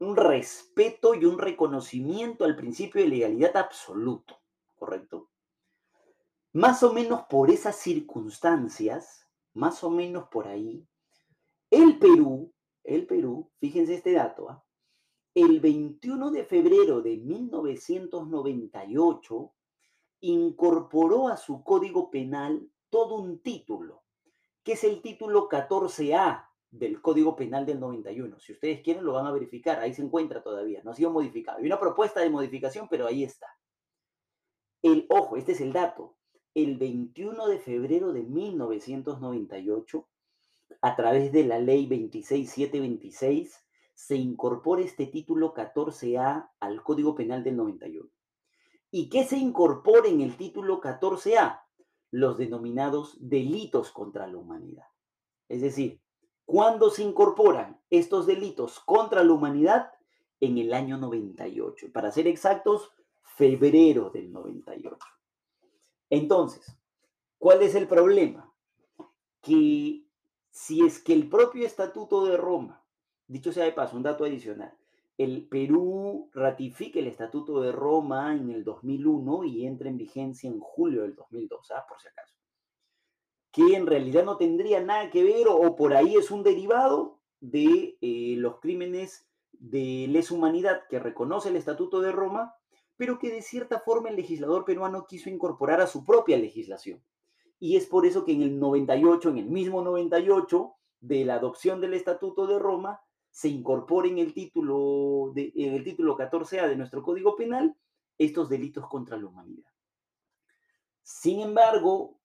Un 0.00 0.16
respeto 0.16 1.14
y 1.14 1.24
un 1.24 1.38
reconocimiento 1.38 2.44
al 2.44 2.56
principio 2.56 3.02
de 3.02 3.08
legalidad 3.08 3.56
absoluto. 3.56 4.40
¿correcto? 4.80 5.28
Más 6.54 6.82
o 6.82 6.92
menos 6.92 7.22
por 7.28 7.50
esas 7.50 7.76
circunstancias, 7.76 9.28
más 9.52 9.84
o 9.84 9.90
menos 9.90 10.26
por 10.28 10.48
ahí, 10.48 10.84
el 11.70 11.98
Perú, 11.98 12.52
el 12.84 13.06
Perú, 13.06 13.50
fíjense 13.58 13.94
este 13.94 14.12
dato, 14.12 14.48
¿ah? 14.48 14.64
el 15.34 15.60
21 15.60 16.30
de 16.30 16.44
febrero 16.44 17.02
de 17.02 17.18
1998 17.18 19.52
incorporó 20.20 21.28
a 21.28 21.36
su 21.36 21.62
código 21.62 22.10
penal 22.10 22.70
todo 22.90 23.16
un 23.16 23.40
título, 23.40 24.04
que 24.62 24.72
es 24.72 24.84
el 24.84 25.02
título 25.02 25.48
14A 25.48 26.46
del 26.70 27.00
Código 27.00 27.36
Penal 27.36 27.66
del 27.66 27.80
91. 27.80 28.38
Si 28.38 28.52
ustedes 28.52 28.82
quieren, 28.82 29.04
lo 29.04 29.12
van 29.12 29.26
a 29.26 29.32
verificar, 29.32 29.80
ahí 29.80 29.94
se 29.94 30.02
encuentra 30.02 30.42
todavía, 30.42 30.82
no 30.84 30.92
ha 30.92 30.94
sido 30.94 31.10
modificado. 31.10 31.58
Hay 31.58 31.66
una 31.66 31.80
propuesta 31.80 32.20
de 32.20 32.30
modificación, 32.30 32.88
pero 32.88 33.06
ahí 33.06 33.24
está. 33.24 33.46
El, 34.82 35.06
ojo, 35.08 35.36
este 35.36 35.52
es 35.52 35.60
el 35.60 35.72
dato. 35.72 36.16
El 36.54 36.78
21 36.78 37.48
de 37.48 37.58
febrero 37.58 38.12
de 38.12 38.22
1998, 38.22 40.08
a 40.80 40.96
través 40.96 41.32
de 41.32 41.44
la 41.44 41.58
ley 41.58 41.86
26726, 41.86 43.66
se 43.94 44.16
incorpora 44.16 44.82
este 44.82 45.06
título 45.06 45.52
14A 45.52 46.50
al 46.58 46.82
Código 46.82 47.14
Penal 47.14 47.44
del 47.44 47.56
91. 47.56 48.08
¿Y 48.90 49.08
qué 49.08 49.24
se 49.24 49.36
incorpora 49.36 50.08
en 50.08 50.20
el 50.20 50.36
título 50.36 50.80
14A? 50.80 51.60
Los 52.10 52.38
denominados 52.38 53.16
delitos 53.20 53.92
contra 53.92 54.26
la 54.26 54.38
humanidad. 54.38 54.86
Es 55.48 55.60
decir, 55.60 56.00
¿cuándo 56.44 56.90
se 56.90 57.02
incorporan 57.02 57.80
estos 57.90 58.26
delitos 58.26 58.80
contra 58.80 59.22
la 59.22 59.32
humanidad? 59.32 59.92
En 60.40 60.56
el 60.56 60.72
año 60.72 60.96
98. 60.96 61.92
Para 61.92 62.10
ser 62.10 62.26
exactos, 62.26 62.90
febrero 63.22 64.10
del 64.10 64.32
98. 64.32 64.96
Entonces, 66.08 66.74
¿cuál 67.38 67.62
es 67.62 67.74
el 67.74 67.86
problema? 67.86 68.50
Que 69.42 70.06
si 70.50 70.84
es 70.84 70.98
que 70.98 71.12
el 71.12 71.28
propio 71.28 71.66
Estatuto 71.66 72.24
de 72.24 72.36
Roma, 72.36 72.84
dicho 73.26 73.52
sea 73.52 73.64
de 73.64 73.72
paso, 73.72 73.96
un 73.96 74.02
dato 74.02 74.24
adicional, 74.24 74.76
el 75.16 75.46
Perú 75.48 76.30
ratifica 76.32 76.98
el 76.98 77.06
Estatuto 77.06 77.60
de 77.60 77.72
Roma 77.72 78.34
en 78.34 78.50
el 78.50 78.64
2001 78.64 79.44
y 79.44 79.66
entra 79.66 79.88
en 79.88 79.98
vigencia 79.98 80.48
en 80.48 80.60
julio 80.60 81.02
del 81.02 81.14
2002, 81.14 81.70
¿ah? 81.72 81.84
por 81.88 82.00
si 82.00 82.08
acaso, 82.08 82.34
que 83.52 83.76
en 83.76 83.86
realidad 83.86 84.24
no 84.24 84.36
tendría 84.36 84.80
nada 84.80 85.10
que 85.10 85.22
ver 85.22 85.46
o, 85.48 85.76
por 85.76 85.94
ahí 85.94 86.16
es 86.16 86.30
un 86.30 86.42
derivado 86.42 87.20
de 87.40 87.98
eh, 88.00 88.34
los 88.38 88.60
crímenes 88.60 89.26
de 89.52 90.06
lesa 90.08 90.34
humanidad 90.34 90.82
que 90.88 90.98
reconoce 90.98 91.48
el 91.50 91.56
Estatuto 91.56 92.00
de 92.00 92.12
Roma 92.12 92.54
pero 93.00 93.18
que 93.18 93.30
de 93.30 93.40
cierta 93.40 93.80
forma 93.80 94.10
el 94.10 94.16
legislador 94.16 94.66
peruano 94.66 95.06
quiso 95.06 95.30
incorporar 95.30 95.80
a 95.80 95.86
su 95.86 96.04
propia 96.04 96.36
legislación. 96.36 97.02
Y 97.60 97.76
es 97.76 97.86
por 97.86 98.06
eso 98.06 98.24
que 98.24 98.32
en 98.32 98.42
el 98.42 98.58
98, 98.58 99.30
en 99.30 99.38
el 99.38 99.50
mismo 99.50 99.82
98, 99.82 100.74
de 101.00 101.24
la 101.24 101.34
adopción 101.34 101.80
del 101.80 101.94
Estatuto 101.94 102.46
de 102.46 102.58
Roma, 102.58 103.00
se 103.30 103.48
incorpora 103.48 104.08
en 104.08 104.18
el 104.18 104.34
título, 104.34 105.30
de, 105.34 105.52
título 105.84 106.16
14A 106.16 106.68
de 106.68 106.76
nuestro 106.76 107.02
Código 107.02 107.36
Penal 107.36 107.76
estos 108.18 108.48
delitos 108.48 108.86
contra 108.88 109.16
la 109.16 109.26
humanidad. 109.26 109.70
Sin 111.02 111.40
embargo, 111.40 112.20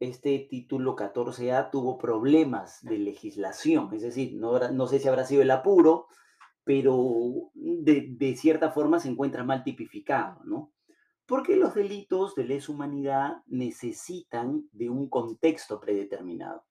este 0.00 0.40
título 0.50 0.96
14A 0.96 1.70
tuvo 1.70 1.96
problemas 1.96 2.82
de 2.82 2.98
legislación, 2.98 3.92
es 3.94 4.02
decir, 4.02 4.34
no, 4.34 4.58
no 4.70 4.86
sé 4.86 4.98
si 4.98 5.08
habrá 5.08 5.24
sido 5.24 5.42
el 5.42 5.50
apuro, 5.50 6.08
pero 6.64 7.50
de, 7.54 8.36
cierta 8.36 8.70
forma 8.70 8.98
se 8.98 9.08
encuentra 9.08 9.44
mal 9.44 9.62
tipificado, 9.62 10.42
¿no? 10.44 10.72
Porque 11.26 11.56
los 11.56 11.74
delitos 11.74 12.34
de 12.34 12.44
lesa 12.44 12.72
humanidad 12.72 13.42
necesitan 13.46 14.68
de 14.72 14.90
un 14.90 15.08
contexto 15.08 15.80
predeterminado. 15.80 16.64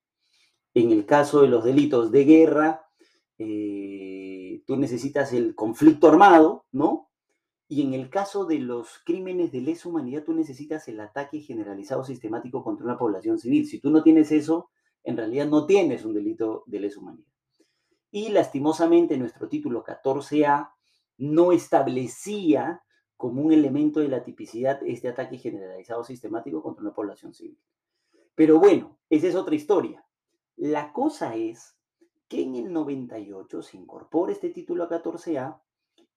En 0.74 0.90
el 0.90 1.06
caso 1.06 1.42
de 1.42 1.48
los 1.48 1.64
delitos 1.64 2.12
de 2.12 2.24
guerra, 2.24 2.86
eh, 3.38 4.62
tú 4.66 4.76
necesitas 4.76 5.32
el 5.32 5.54
conflicto 5.54 6.08
armado, 6.08 6.66
¿no? 6.72 7.10
Y 7.66 7.82
en 7.82 7.94
el 7.94 8.10
caso 8.10 8.44
de 8.44 8.58
los 8.58 9.00
crímenes 9.04 9.50
de 9.50 9.60
lesa 9.60 9.88
humanidad, 9.88 10.22
tú 10.24 10.34
necesitas 10.34 10.86
el 10.88 11.00
ataque 11.00 11.40
generalizado 11.40 12.04
sistemático 12.04 12.62
contra 12.62 12.84
una 12.84 12.98
población 12.98 13.38
civil. 13.38 13.66
Si 13.66 13.80
tú 13.80 13.90
no 13.90 14.02
tienes 14.02 14.30
eso, 14.30 14.70
en 15.02 15.16
realidad 15.16 15.48
no 15.48 15.66
tienes 15.66 16.04
un 16.04 16.14
delito 16.14 16.62
de 16.66 16.80
lesa 16.80 17.00
humanidad. 17.00 17.32
Y 18.10 18.28
lastimosamente 18.28 19.16
nuestro 19.16 19.48
título 19.48 19.82
14A 19.82 20.70
no 21.18 21.50
establecía 21.50 22.83
como 23.16 23.42
un 23.42 23.52
elemento 23.52 24.00
de 24.00 24.08
la 24.08 24.24
tipicidad 24.24 24.80
este 24.84 25.08
ataque 25.08 25.38
generalizado 25.38 26.04
sistemático 26.04 26.62
contra 26.62 26.82
una 26.82 26.94
población 26.94 27.34
civil. 27.34 27.58
Pero 28.34 28.58
bueno, 28.58 28.98
esa 29.10 29.28
es 29.28 29.34
otra 29.34 29.54
historia. 29.54 30.04
La 30.56 30.92
cosa 30.92 31.34
es 31.36 31.76
que 32.28 32.42
en 32.42 32.56
el 32.56 32.72
98 32.72 33.62
se 33.62 33.76
incorpora 33.76 34.32
este 34.32 34.50
título 34.50 34.88
14A 34.88 35.60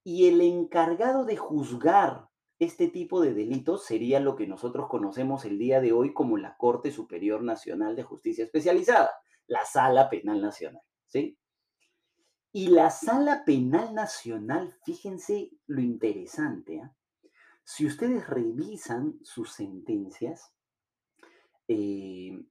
y 0.04 0.28
el 0.28 0.42
encargado 0.42 1.26
de 1.26 1.38
juzgar 1.38 2.30
este 2.60 2.88
tipo 2.88 3.22
de 3.22 3.34
delitos 3.34 3.86
sería 3.86 4.20
lo 4.20 4.36
que 4.36 4.48
nosotros 4.48 4.88
conocemos 4.88 5.46
el 5.46 5.60
día 5.60 5.80
de 5.80 5.92
hoy 5.92 6.14
como 6.14 6.38
la 6.38 6.58
Corte 6.58 6.92
Superior 6.92 7.44
Nacional 7.44 7.96
de 7.96 8.04
Justicia 8.04 8.46
Especializada, 8.46 9.12
la 9.46 9.64
Sala 9.66 10.10
Penal 10.10 10.42
Nacional, 10.42 10.82
¿sí? 11.06 11.38
Y 12.52 12.68
la 12.68 12.90
Sala 12.90 13.44
Penal 13.46 13.94
Nacional, 13.94 14.76
fíjense 14.86 15.52
lo 15.68 15.82
interesante, 15.82 16.82
¿ah? 16.82 16.94
si 17.64 17.86
ustedes 17.86 18.28
revisan 18.28 19.20
sus 19.24 19.52
sentencias, 19.52 20.54
eh, 21.68 22.42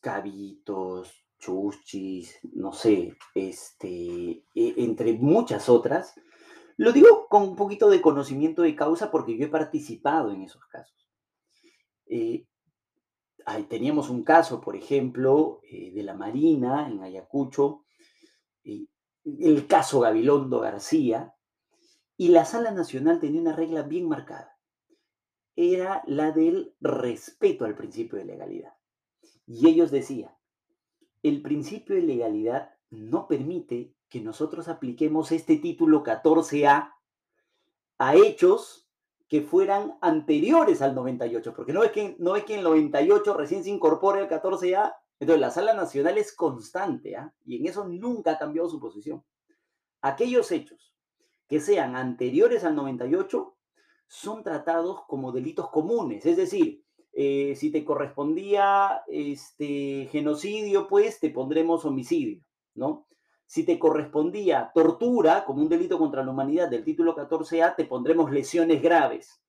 cabitos, 0.00 1.26
chuchis, 1.38 2.38
no 2.54 2.72
sé, 2.72 3.16
este, 3.34 4.44
e, 4.54 4.74
entre 4.78 5.12
muchas 5.14 5.68
otras, 5.68 6.14
lo 6.76 6.92
digo 6.92 7.26
con 7.28 7.42
un 7.42 7.56
poquito 7.56 7.88
de 7.88 8.02
conocimiento 8.02 8.62
de 8.62 8.76
causa 8.76 9.10
porque 9.10 9.36
yo 9.36 9.46
he 9.46 9.50
participado 9.50 10.30
en 10.30 10.42
esos 10.42 10.64
casos. 10.66 11.08
Eh, 12.06 12.46
teníamos 13.68 14.10
un 14.10 14.24
caso, 14.24 14.60
por 14.60 14.76
ejemplo, 14.76 15.60
eh, 15.70 15.92
de 15.92 16.02
la 16.02 16.14
Marina 16.14 16.88
en 16.88 17.02
Ayacucho, 17.02 17.85
el 19.24 19.66
caso 19.66 20.00
Gabilondo 20.00 20.60
García, 20.60 21.34
y 22.16 22.28
la 22.28 22.44
Sala 22.44 22.70
Nacional 22.70 23.20
tenía 23.20 23.40
una 23.40 23.54
regla 23.54 23.82
bien 23.82 24.08
marcada. 24.08 24.58
Era 25.54 26.02
la 26.06 26.32
del 26.32 26.74
respeto 26.80 27.64
al 27.64 27.76
principio 27.76 28.18
de 28.18 28.24
legalidad. 28.24 28.74
Y 29.46 29.68
ellos 29.68 29.90
decían, 29.90 30.32
el 31.22 31.42
principio 31.42 31.96
de 31.96 32.02
legalidad 32.02 32.74
no 32.90 33.26
permite 33.26 33.94
que 34.08 34.20
nosotros 34.20 34.68
apliquemos 34.68 35.32
este 35.32 35.56
título 35.56 36.02
14A 36.04 36.94
a 37.98 38.14
hechos 38.14 38.88
que 39.28 39.42
fueran 39.42 39.98
anteriores 40.00 40.82
al 40.82 40.94
98, 40.94 41.52
porque 41.54 41.72
no 41.72 41.82
es 41.82 41.90
que, 41.90 42.16
no 42.18 42.36
es 42.36 42.44
que 42.44 42.54
en 42.54 42.60
el 42.60 42.64
98 42.64 43.34
recién 43.34 43.64
se 43.64 43.70
incorpore 43.70 44.20
el 44.20 44.28
14A, 44.28 44.94
entonces 45.18 45.40
la 45.40 45.50
sala 45.50 45.72
nacional 45.74 46.18
es 46.18 46.34
constante, 46.34 47.16
¿ah? 47.16 47.32
y 47.44 47.56
en 47.56 47.66
eso 47.66 47.86
nunca 47.86 48.32
ha 48.32 48.38
cambiado 48.38 48.68
su 48.68 48.78
posición. 48.78 49.24
Aquellos 50.02 50.52
hechos 50.52 50.94
que 51.48 51.60
sean 51.60 51.96
anteriores 51.96 52.64
al 52.64 52.76
98 52.76 53.56
son 54.08 54.42
tratados 54.42 55.04
como 55.06 55.32
delitos 55.32 55.70
comunes, 55.70 56.26
es 56.26 56.36
decir, 56.36 56.84
eh, 57.12 57.54
si 57.56 57.70
te 57.70 57.82
correspondía 57.82 59.02
este 59.06 60.06
genocidio, 60.12 60.86
pues 60.86 61.18
te 61.18 61.30
pondremos 61.30 61.84
homicidio, 61.86 62.44
¿no? 62.74 63.06
Si 63.46 63.64
te 63.64 63.78
correspondía 63.78 64.70
tortura 64.74 65.44
como 65.46 65.62
un 65.62 65.68
delito 65.68 65.98
contra 65.98 66.22
la 66.22 66.32
humanidad 66.32 66.68
del 66.68 66.84
título 66.84 67.16
14A, 67.16 67.74
te 67.74 67.86
pondremos 67.86 68.30
lesiones 68.30 68.82
graves. 68.82 69.40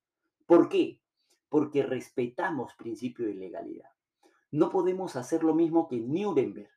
¿Por 0.46 0.70
qué? 0.70 1.02
Porque 1.50 1.84
respetamos 1.84 2.74
principio 2.76 3.26
de 3.26 3.34
legalidad. 3.34 3.90
No 4.52 4.70
podemos 4.70 5.16
hacer 5.16 5.44
lo 5.44 5.54
mismo 5.54 5.88
que 5.88 5.98
Nuremberg. 5.98 6.70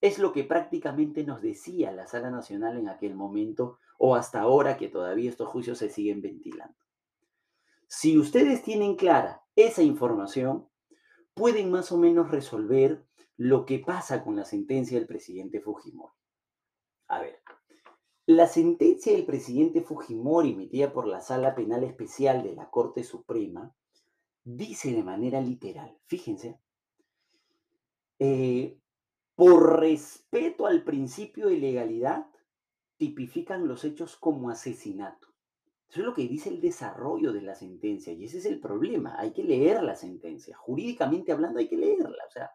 Es 0.00 0.18
lo 0.18 0.32
que 0.32 0.44
prácticamente 0.44 1.24
nos 1.24 1.42
decía 1.42 1.92
la 1.92 2.06
Sala 2.06 2.30
Nacional 2.30 2.78
en 2.78 2.88
aquel 2.88 3.14
momento 3.14 3.78
o 3.98 4.14
hasta 4.14 4.40
ahora 4.40 4.78
que 4.78 4.88
todavía 4.88 5.28
estos 5.28 5.48
juicios 5.48 5.78
se 5.78 5.90
siguen 5.90 6.22
ventilando. 6.22 6.76
Si 7.86 8.18
ustedes 8.18 8.62
tienen 8.62 8.96
clara 8.96 9.42
esa 9.56 9.82
información, 9.82 10.68
pueden 11.34 11.70
más 11.70 11.92
o 11.92 11.98
menos 11.98 12.30
resolver 12.30 13.04
lo 13.36 13.66
que 13.66 13.78
pasa 13.78 14.24
con 14.24 14.36
la 14.36 14.44
sentencia 14.44 14.98
del 14.98 15.06
presidente 15.06 15.60
Fujimori. 15.60 16.14
A 17.08 17.20
ver, 17.20 17.42
la 18.26 18.46
sentencia 18.46 19.12
del 19.12 19.26
presidente 19.26 19.82
Fujimori 19.82 20.52
emitida 20.52 20.92
por 20.92 21.06
la 21.06 21.20
Sala 21.20 21.54
Penal 21.54 21.82
Especial 21.82 22.42
de 22.42 22.54
la 22.54 22.70
Corte 22.70 23.02
Suprema 23.02 23.74
dice 24.44 24.92
de 24.92 25.02
manera 25.02 25.40
literal, 25.40 25.98
fíjense, 26.06 26.60
eh, 28.20 28.78
por 29.34 29.80
respeto 29.80 30.66
al 30.66 30.84
principio 30.84 31.48
de 31.48 31.56
legalidad, 31.56 32.26
tipifican 32.98 33.66
los 33.66 33.84
hechos 33.84 34.16
como 34.16 34.50
asesinato. 34.50 35.28
Eso 35.88 36.00
es 36.00 36.06
lo 36.06 36.14
que 36.14 36.28
dice 36.28 36.50
el 36.50 36.60
desarrollo 36.60 37.32
de 37.32 37.40
la 37.40 37.54
sentencia 37.54 38.12
y 38.12 38.24
ese 38.26 38.38
es 38.38 38.44
el 38.44 38.60
problema. 38.60 39.16
Hay 39.18 39.32
que 39.32 39.42
leer 39.42 39.82
la 39.82 39.96
sentencia. 39.96 40.56
Jurídicamente 40.56 41.32
hablando 41.32 41.58
hay 41.58 41.68
que 41.68 41.78
leerla. 41.78 42.22
O 42.28 42.30
sea, 42.30 42.50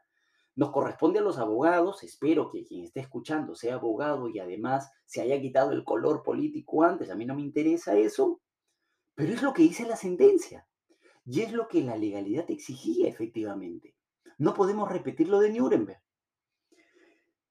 nos 0.55 0.71
corresponde 0.71 1.19
a 1.19 1.23
los 1.23 1.39
abogados, 1.39 2.03
espero 2.03 2.49
que 2.51 2.63
quien 2.63 2.85
esté 2.85 2.99
escuchando 2.99 3.55
sea 3.55 3.75
abogado 3.75 4.29
y 4.29 4.37
además 4.37 4.91
se 5.05 5.21
haya 5.21 5.41
quitado 5.41 5.71
el 5.71 5.83
color 5.83 6.21
político 6.21 6.83
antes, 6.83 7.09
a 7.09 7.15
mí 7.15 7.25
no 7.25 7.35
me 7.35 7.41
interesa 7.41 7.97
eso, 7.97 8.39
pero 9.15 9.33
es 9.33 9.41
lo 9.41 9.51
que 9.51 9.63
dice 9.63 9.85
la 9.85 9.97
sentencia 9.97 10.65
y 11.25 11.41
es 11.41 11.51
lo 11.51 11.67
que 11.67 11.81
la 11.81 11.97
legalidad 11.97 12.49
exigía 12.51 13.09
efectivamente. 13.09 13.94
No 14.37 14.53
podemos 14.53 14.91
repetir 14.91 15.29
lo 15.29 15.39
de 15.39 15.51
Nuremberg. 15.51 16.01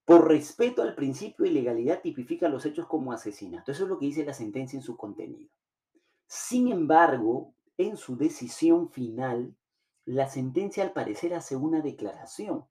Por 0.05 0.29
respeto 0.29 0.83
al 0.83 0.95
principio 0.95 1.47
de 1.47 1.53
legalidad 1.53 2.03
tipifica 2.03 2.49
los 2.49 2.67
hechos 2.67 2.87
como 2.87 3.13
asesinato. 3.13 3.73
Eso 3.73 3.85
es 3.85 3.89
lo 3.89 3.99
que 3.99 4.07
dice 4.07 4.25
la 4.25 4.35
sentencia 4.35 4.77
en 4.77 4.83
su 4.83 4.97
contenido. 4.97 5.51
Sin 6.27 6.69
embargo, 6.71 7.55
en 7.79 7.97
su 7.97 8.17
decisión 8.17 8.91
final, 8.91 9.57
la 10.05 10.29
sentencia 10.29 10.83
al 10.83 10.93
parecer 10.93 11.35
hace 11.35 11.57
una 11.57 11.81
declaración 11.81 12.67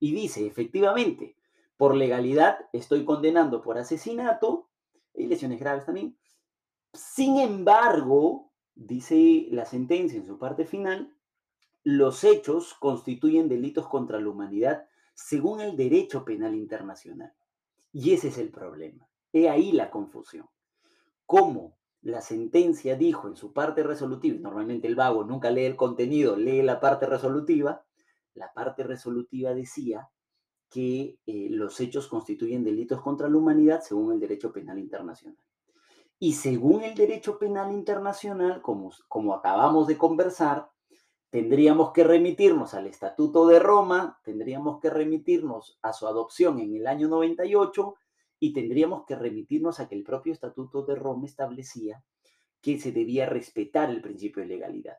y 0.00 0.12
dice, 0.12 0.46
efectivamente, 0.46 1.36
por 1.76 1.94
legalidad 1.94 2.58
estoy 2.72 3.04
condenando 3.04 3.62
por 3.62 3.78
asesinato 3.78 4.68
y 5.14 5.26
lesiones 5.26 5.60
graves 5.60 5.86
también. 5.86 6.16
Sin 6.92 7.38
embargo, 7.38 8.52
dice 8.74 9.46
la 9.50 9.64
sentencia 9.64 10.18
en 10.18 10.26
su 10.26 10.38
parte 10.38 10.64
final, 10.64 11.16
los 11.84 12.24
hechos 12.24 12.74
constituyen 12.74 13.48
delitos 13.48 13.88
contra 13.88 14.20
la 14.20 14.28
humanidad 14.28 14.86
según 15.14 15.60
el 15.60 15.76
derecho 15.76 16.24
penal 16.24 16.54
internacional. 16.54 17.32
Y 17.92 18.14
ese 18.14 18.28
es 18.28 18.38
el 18.38 18.50
problema. 18.50 19.08
He 19.32 19.48
ahí 19.48 19.72
la 19.72 19.90
confusión. 19.90 20.48
¿Cómo 21.26 21.76
la 22.02 22.20
sentencia 22.20 22.96
dijo 22.96 23.28
en 23.28 23.36
su 23.36 23.52
parte 23.52 23.82
resolutiva, 23.82 24.38
normalmente 24.40 24.88
el 24.88 24.96
vago 24.96 25.24
nunca 25.24 25.50
lee 25.50 25.64
el 25.64 25.76
contenido, 25.76 26.36
lee 26.36 26.62
la 26.62 26.80
parte 26.80 27.06
resolutiva, 27.06 27.84
la 28.34 28.52
parte 28.52 28.82
resolutiva 28.82 29.54
decía 29.54 30.10
que 30.68 31.18
eh, 31.26 31.48
los 31.50 31.78
hechos 31.80 32.08
constituyen 32.08 32.64
delitos 32.64 33.00
contra 33.00 33.28
la 33.28 33.36
humanidad 33.36 33.82
según 33.82 34.12
el 34.12 34.18
derecho 34.18 34.52
penal 34.52 34.78
internacional. 34.78 35.38
Y 36.18 36.32
según 36.32 36.82
el 36.82 36.94
derecho 36.94 37.38
penal 37.38 37.72
internacional, 37.72 38.62
como, 38.62 38.90
como 39.06 39.34
acabamos 39.34 39.86
de 39.86 39.98
conversar, 39.98 40.71
tendríamos 41.32 41.92
que 41.92 42.04
remitirnos 42.04 42.74
al 42.74 42.86
Estatuto 42.86 43.46
de 43.46 43.58
Roma, 43.58 44.20
tendríamos 44.22 44.80
que 44.80 44.90
remitirnos 44.90 45.78
a 45.80 45.94
su 45.94 46.06
adopción 46.06 46.58
en 46.60 46.76
el 46.76 46.86
año 46.86 47.08
98 47.08 47.94
y 48.38 48.52
tendríamos 48.52 49.06
que 49.06 49.16
remitirnos 49.16 49.80
a 49.80 49.88
que 49.88 49.94
el 49.94 50.04
propio 50.04 50.34
Estatuto 50.34 50.82
de 50.82 50.94
Roma 50.94 51.24
establecía 51.24 52.04
que 52.60 52.78
se 52.78 52.92
debía 52.92 53.24
respetar 53.24 53.88
el 53.88 54.02
principio 54.02 54.42
de 54.42 54.50
legalidad, 54.50 54.98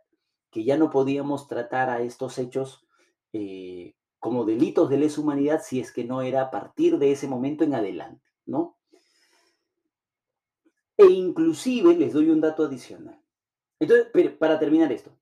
que 0.49 0.63
ya 0.63 0.75
no 0.75 0.89
podíamos 0.89 1.47
tratar 1.47 1.91
a 1.91 2.01
estos 2.01 2.39
hechos 2.39 2.83
eh, 3.31 3.93
como 4.17 4.43
delitos 4.43 4.89
de 4.89 4.97
lesa 4.97 5.21
humanidad 5.21 5.61
si 5.63 5.79
es 5.79 5.91
que 5.91 6.03
no 6.03 6.23
era 6.23 6.41
a 6.41 6.49
partir 6.49 6.97
de 6.97 7.11
ese 7.11 7.27
momento 7.27 7.63
en 7.63 7.75
adelante, 7.75 8.25
¿no? 8.47 8.79
E 10.97 11.05
inclusive 11.05 11.95
les 11.95 12.11
doy 12.11 12.31
un 12.31 12.41
dato 12.41 12.63
adicional. 12.63 13.21
Entonces, 13.79 14.07
para 14.39 14.57
terminar 14.57 14.91
esto, 14.91 15.15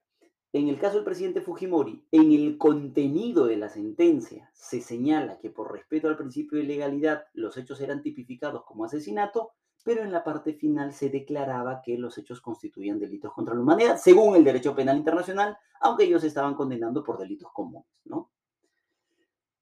en 0.54 0.68
el 0.68 0.80
caso 0.80 0.96
del 0.96 1.06
presidente 1.06 1.42
Fujimori, 1.42 2.06
en 2.12 2.32
el 2.34 2.58
contenido 2.58 3.46
de 3.46 3.56
la 3.56 3.70
sentencia 3.70 4.50
se 4.54 4.82
señala 4.82 5.40
que 5.40 5.50
por 5.50 5.72
respeto 5.72 6.10
al 6.10 6.18
principio 6.18 6.58
de 6.58 6.66
legalidad 6.66 7.26
los 7.34 7.56
hechos 7.58 7.80
eran 7.80 8.02
tipificados 8.02 8.66
como 8.66 8.84
asesinato, 8.84 9.52
pero 9.84 10.04
en 10.04 10.12
la 10.12 10.24
parte 10.24 10.54
final 10.54 10.94
se 10.94 11.10
declaraba 11.10 11.82
que 11.82 11.98
los 11.98 12.18
hechos 12.18 12.42
constituían 12.42 13.00
delitos 13.00 13.34
contra 13.34 13.56
la 13.56 13.62
humanidad, 13.62 13.98
según 13.98 14.36
el 14.36 14.44
derecho 14.44 14.76
penal 14.76 14.98
internacional, 14.98 15.58
aunque 15.80 16.04
ellos 16.04 16.24
estaban 16.24 16.54
condenando 16.54 17.04
por 17.04 17.18
delitos 17.18 17.52
comunes, 17.54 17.88
¿no? 18.04 18.30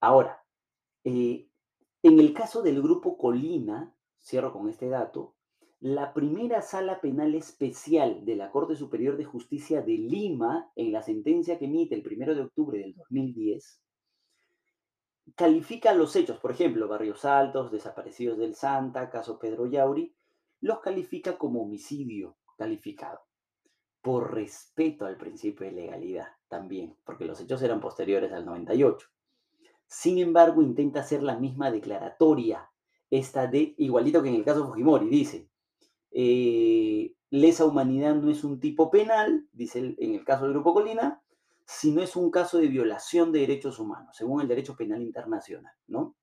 Ahora, 0.01 0.43
eh, 1.03 1.47
en 2.01 2.19
el 2.19 2.33
caso 2.33 2.61
del 2.61 2.81
grupo 2.81 3.17
Colina, 3.17 3.93
cierro 4.19 4.51
con 4.51 4.69
este 4.69 4.89
dato, 4.89 5.35
la 5.81 6.13
primera 6.13 6.61
sala 6.61 6.99
penal 6.99 7.35
especial 7.35 8.25
de 8.25 8.35
la 8.35 8.51
Corte 8.51 8.75
Superior 8.75 9.15
de 9.15 9.23
Justicia 9.23 9.81
de 9.81 9.97
Lima, 9.97 10.71
en 10.75 10.91
la 10.91 11.01
sentencia 11.01 11.57
que 11.57 11.65
emite 11.65 11.95
el 11.95 12.05
1 12.05 12.35
de 12.35 12.41
octubre 12.41 12.79
del 12.79 12.93
2010, 12.95 13.81
califica 15.35 15.93
los 15.93 16.15
hechos, 16.17 16.37
por 16.39 16.51
ejemplo, 16.51 16.89
Barrios 16.89 17.23
Altos, 17.23 17.71
desaparecidos 17.71 18.37
del 18.37 18.55
Santa, 18.55 19.09
caso 19.09 19.39
Pedro 19.39 19.67
Yauri, 19.67 20.13
los 20.59 20.79
califica 20.81 21.37
como 21.37 21.61
homicidio 21.61 22.35
calificado, 22.57 23.21
por 24.01 24.33
respeto 24.33 25.05
al 25.05 25.15
principio 25.15 25.65
de 25.65 25.71
legalidad 25.71 26.27
también, 26.49 26.97
porque 27.05 27.23
los 27.23 27.39
hechos 27.39 27.61
eran 27.61 27.79
posteriores 27.79 28.33
al 28.33 28.45
98. 28.45 29.07
Sin 29.87 30.17
embargo, 30.17 30.61
intenta 30.61 30.99
hacer 30.99 31.23
la 31.23 31.37
misma 31.37 31.71
declaratoria, 31.71 32.69
esta 33.09 33.47
de, 33.47 33.75
igualito 33.77 34.21
que 34.21 34.29
en 34.29 34.35
el 34.35 34.43
caso 34.43 34.67
Fujimori, 34.67 35.07
dice, 35.07 35.48
eh, 36.11 37.13
lesa 37.29 37.65
humanidad 37.65 38.15
no 38.15 38.31
es 38.31 38.43
un 38.43 38.59
tipo 38.59 38.89
penal, 38.89 39.47
dice 39.51 39.95
en 39.97 40.15
el 40.15 40.23
caso 40.23 40.43
del 40.43 40.53
Grupo 40.53 40.73
Colina, 40.73 41.21
sino 41.65 42.01
es 42.01 42.15
un 42.15 42.31
caso 42.31 42.57
de 42.57 42.67
violación 42.67 43.31
de 43.31 43.41
derechos 43.41 43.79
humanos, 43.79 44.15
según 44.17 44.41
el 44.41 44.47
derecho 44.47 44.75
penal 44.75 45.01
internacional, 45.01 45.73
¿no? 45.87 46.15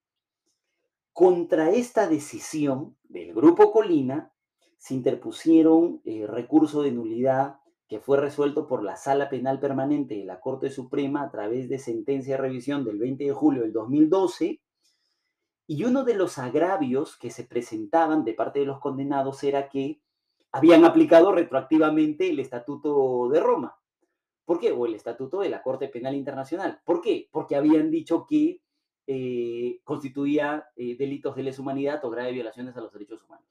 Contra 1.13 1.71
esta 1.71 2.09
decisión 2.09 2.97
del 3.05 3.33
Grupo 3.33 3.73
Colina 3.73 4.33
se 4.77 4.95
interpusieron 4.95 6.03
eh, 6.05 6.27
recurso 6.27 6.83
de 6.83 6.93
nulidad 6.93 7.61
que 7.89 8.01
fue 8.01 8.19
resuelto 8.19 8.67
por 8.67 8.83
la 8.83 8.97
Sala 8.97 9.29
Penal 9.29 9.61
Permanente 9.61 10.17
de 10.17 10.25
la 10.25 10.41
Corte 10.41 10.71
Suprema 10.71 11.23
a 11.23 11.31
través 11.31 11.69
de 11.69 11.79
sentencia 11.79 12.37
de 12.37 12.43
revisión 12.43 12.85
del 12.85 12.99
20 12.99 13.25
de 13.25 13.33
julio 13.33 13.63
del 13.63 13.73
2012, 13.73 14.61
y 15.67 15.85
uno 15.85 16.05
de 16.05 16.15
los 16.15 16.39
agravios 16.39 17.17
que 17.17 17.31
se 17.31 17.45
presentaban 17.45 18.25
de 18.25 18.35
parte 18.35 18.61
de 18.61 18.67
los 18.67 18.79
condenados 18.79 19.43
era 19.43 19.69
que 19.69 20.01
habían 20.53 20.85
aplicado 20.85 21.33
retroactivamente 21.33 22.31
el 22.31 22.39
Estatuto 22.39 23.29
de 23.29 23.41
Roma. 23.41 23.77
¿Por 24.45 24.61
qué? 24.61 24.71
O 24.71 24.87
el 24.87 24.95
Estatuto 24.95 25.41
de 25.41 25.51
la 25.51 25.63
Corte 25.63 25.89
Penal 25.89 26.15
Internacional. 26.15 26.81
¿Por 26.85 27.01
qué? 27.01 27.29
Porque 27.33 27.57
habían 27.57 27.91
dicho 27.91 28.27
que 28.27 28.63
eh, 29.09 29.81
constituía 29.83 30.67
eh, 30.77 30.97
delitos 30.97 31.35
de 31.35 31.43
lesa 31.43 31.63
humanidad 31.63 32.05
o 32.05 32.11
graves 32.11 32.35
violaciones 32.35 32.77
a 32.77 32.81
los 32.81 32.93
derechos 32.93 33.25
humanos. 33.25 33.47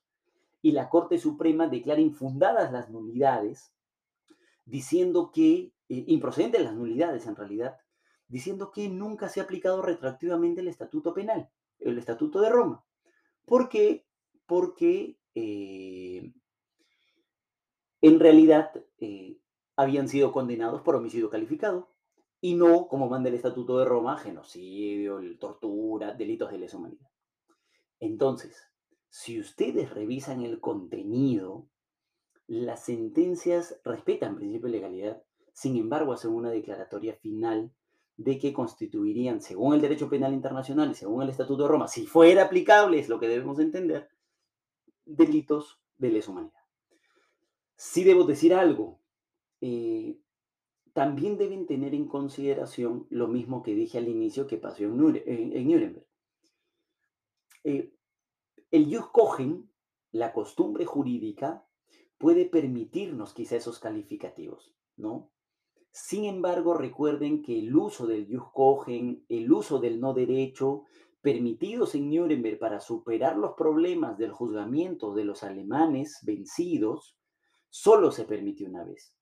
Y 0.61 0.71
la 0.71 0.89
Corte 0.89 1.17
Suprema 1.17 1.67
declara 1.67 2.01
infundadas 2.01 2.71
las 2.71 2.89
nulidades 2.89 3.73
diciendo 4.65 5.31
que, 5.31 5.73
eh, 5.89 6.05
improcedentes 6.07 6.63
las 6.63 6.73
nulidades 6.73 7.27
en 7.27 7.35
realidad, 7.35 7.77
diciendo 8.27 8.71
que 8.71 8.89
nunca 8.89 9.29
se 9.29 9.39
ha 9.39 9.43
aplicado 9.43 9.81
retroactivamente 9.81 10.61
el 10.61 10.69
Estatuto 10.69 11.13
Penal, 11.13 11.49
el 11.79 11.97
Estatuto 11.97 12.41
de 12.41 12.49
Roma. 12.49 12.83
¿Por 13.45 13.69
qué? 13.69 14.05
Porque 14.45 15.17
eh, 15.33 16.33
en 18.01 18.19
realidad 18.19 18.71
eh, 18.99 19.37
habían 19.75 20.07
sido 20.07 20.31
condenados 20.31 20.81
por 20.81 20.95
homicidio 20.95 21.29
calificado 21.29 21.91
y 22.41 22.55
no, 22.55 22.87
como 22.87 23.09
manda 23.09 23.29
el 23.29 23.35
Estatuto 23.35 23.79
de 23.79 23.85
Roma, 23.85 24.17
genocidio, 24.17 25.19
tortura, 25.39 26.13
delitos 26.13 26.51
de 26.51 26.59
lesa 26.59 26.77
humanidad. 26.77 27.09
Entonces, 27.99 28.71
si 29.09 29.39
ustedes 29.39 29.93
revisan 29.93 30.41
el 30.41 30.59
contenido, 30.59 31.69
las 32.47 32.85
sentencias 32.85 33.79
respetan 33.83 34.31
el 34.31 34.35
principio 34.35 34.67
de 34.67 34.71
legalidad, 34.73 35.23
sin 35.53 35.77
embargo, 35.77 36.13
hacen 36.13 36.31
una 36.31 36.51
declaratoria 36.51 37.15
final 37.15 37.73
de 38.17 38.37
que 38.39 38.53
constituirían, 38.53 39.41
según 39.41 39.73
el 39.73 39.81
derecho 39.81 40.09
penal 40.09 40.33
internacional 40.33 40.91
y 40.91 40.95
según 40.95 41.21
el 41.21 41.29
Estatuto 41.29 41.63
de 41.63 41.69
Roma, 41.69 41.87
si 41.87 42.05
fuera 42.05 42.45
aplicable, 42.45 42.99
es 42.99 43.09
lo 43.09 43.19
que 43.19 43.27
debemos 43.27 43.59
entender, 43.59 44.09
delitos 45.05 45.79
de 45.97 46.11
lesa 46.11 46.31
humanidad. 46.31 46.61
Sí 47.75 48.03
debo 48.03 48.23
decir 48.23 48.53
algo. 48.53 49.01
Eh, 49.61 50.17
también 50.93 51.37
deben 51.37 51.65
tener 51.65 51.93
en 51.93 52.07
consideración 52.07 53.05
lo 53.09 53.27
mismo 53.27 53.63
que 53.63 53.75
dije 53.75 53.97
al 53.97 54.07
inicio 54.07 54.47
que 54.47 54.57
pasó 54.57 54.83
en, 54.83 54.95
Nuremberg. 54.97 56.07
Eh, 57.65 57.93
el 58.71 58.85
jus 58.85 59.09
cogen, 59.11 59.69
la 60.11 60.31
costumbre 60.31 60.85
jurídica, 60.85 61.67
puede 62.17 62.45
permitirnos 62.45 63.33
quizá 63.33 63.57
esos 63.57 63.79
calificativos, 63.79 64.73
¿no? 64.95 65.31
Sin 65.97 66.25
embargo, 66.25 66.73
recuerden 66.73 67.41
que 67.41 67.57
el 67.57 67.73
uso 67.73 68.05
del 68.05 68.27
jus 68.27 68.51
cogen, 68.51 69.23
el 69.29 69.49
uso 69.49 69.79
del 69.79 70.01
no 70.01 70.13
derecho, 70.13 70.83
permitidos 71.21 71.95
en 71.95 72.09
Nuremberg 72.09 72.59
para 72.59 72.81
superar 72.81 73.37
los 73.37 73.53
problemas 73.53 74.17
del 74.17 74.33
juzgamiento 74.33 75.13
de 75.13 75.23
los 75.23 75.41
alemanes 75.43 76.19
vencidos, 76.23 77.17
solo 77.69 78.11
se 78.11 78.25
permitió 78.25 78.67
una 78.67 78.83
vez. 78.83 79.15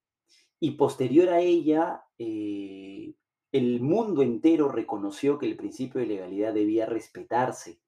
Y 0.60 0.72
posterior 0.72 1.30
a 1.30 1.42
ella, 1.42 2.06
eh, 2.18 3.14
el 3.52 3.80
mundo 3.80 4.24
entero 4.24 4.68
reconoció 4.68 5.38
que 5.38 5.46
el 5.46 5.56
principio 5.56 6.02
de 6.02 6.08
legalidad 6.08 6.56
debía 6.56 6.88
respetarse. 6.88 7.82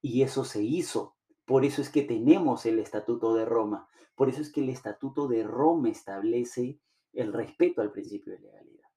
Y 0.00 0.22
eso 0.22 0.44
se 0.44 0.62
hizo. 0.62 1.14
Por 1.44 1.66
eso 1.66 1.82
es 1.82 1.90
que 1.90 2.04
tenemos 2.04 2.64
el 2.64 2.78
Estatuto 2.78 3.34
de 3.34 3.44
Roma. 3.44 3.86
Por 4.14 4.30
eso 4.30 4.40
es 4.40 4.50
que 4.50 4.62
el 4.62 4.70
Estatuto 4.70 5.28
de 5.28 5.42
Roma 5.42 5.90
establece 5.90 6.80
el 7.12 7.32
respeto 7.32 7.80
al 7.80 7.92
principio 7.92 8.32
de 8.32 8.40
legalidad. 8.40 8.88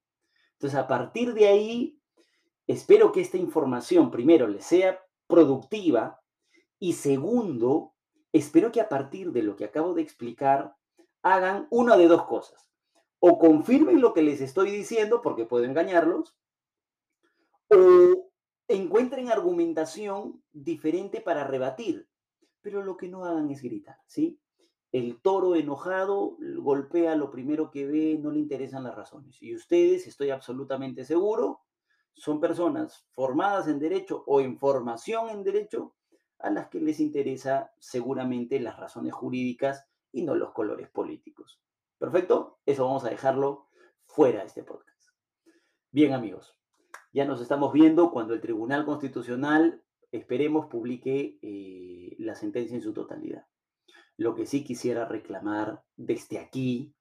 Entonces, 0.52 0.78
a 0.78 0.86
partir 0.86 1.34
de 1.34 1.48
ahí, 1.48 2.00
espero 2.66 3.12
que 3.12 3.20
esta 3.20 3.36
información, 3.36 4.10
primero, 4.10 4.46
les 4.46 4.64
sea 4.64 5.00
productiva 5.26 6.20
y 6.78 6.94
segundo, 6.94 7.94
espero 8.32 8.70
que 8.72 8.80
a 8.80 8.88
partir 8.88 9.32
de 9.32 9.42
lo 9.42 9.56
que 9.56 9.64
acabo 9.64 9.94
de 9.94 10.02
explicar, 10.02 10.74
hagan 11.22 11.66
una 11.70 11.96
de 11.96 12.06
dos 12.06 12.24
cosas. 12.24 12.70
O 13.18 13.38
confirmen 13.38 14.00
lo 14.00 14.12
que 14.12 14.22
les 14.22 14.40
estoy 14.40 14.70
diciendo, 14.70 15.22
porque 15.22 15.46
puedo 15.46 15.64
engañarlos, 15.64 16.36
o 17.68 18.30
encuentren 18.68 19.30
argumentación 19.30 20.42
diferente 20.52 21.20
para 21.20 21.44
rebatir. 21.44 22.08
Pero 22.60 22.82
lo 22.82 22.96
que 22.96 23.08
no 23.08 23.24
hagan 23.24 23.50
es 23.50 23.62
gritar, 23.62 23.98
¿sí? 24.06 24.38
El 24.94 25.20
toro 25.20 25.56
enojado 25.56 26.36
golpea 26.58 27.16
lo 27.16 27.32
primero 27.32 27.72
que 27.72 27.84
ve, 27.84 28.16
no 28.16 28.30
le 28.30 28.38
interesan 28.38 28.84
las 28.84 28.94
razones. 28.94 29.42
Y 29.42 29.52
ustedes, 29.52 30.06
estoy 30.06 30.30
absolutamente 30.30 31.04
seguro, 31.04 31.62
son 32.12 32.38
personas 32.40 33.04
formadas 33.10 33.66
en 33.66 33.80
derecho 33.80 34.22
o 34.28 34.40
en 34.40 34.56
formación 34.56 35.30
en 35.30 35.42
derecho 35.42 35.96
a 36.38 36.48
las 36.48 36.68
que 36.68 36.78
les 36.78 37.00
interesa 37.00 37.72
seguramente 37.80 38.60
las 38.60 38.78
razones 38.78 39.12
jurídicas 39.12 39.84
y 40.12 40.22
no 40.22 40.36
los 40.36 40.52
colores 40.52 40.88
políticos. 40.90 41.60
Perfecto, 41.98 42.60
eso 42.64 42.84
vamos 42.84 43.04
a 43.04 43.10
dejarlo 43.10 43.66
fuera 44.04 44.42
de 44.42 44.46
este 44.46 44.62
podcast. 44.62 45.08
Bien 45.90 46.12
amigos, 46.12 46.56
ya 47.12 47.24
nos 47.24 47.40
estamos 47.40 47.72
viendo 47.72 48.12
cuando 48.12 48.32
el 48.32 48.40
Tribunal 48.40 48.84
Constitucional, 48.84 49.82
esperemos, 50.12 50.66
publique 50.66 51.40
eh, 51.42 52.14
la 52.20 52.36
sentencia 52.36 52.76
en 52.76 52.82
su 52.82 52.92
totalidad. 52.92 53.44
Lo 54.16 54.34
que 54.34 54.46
sí 54.46 54.64
quisiera 54.64 55.06
reclamar 55.06 55.82
desde 55.96 56.38
aquí 56.38 56.94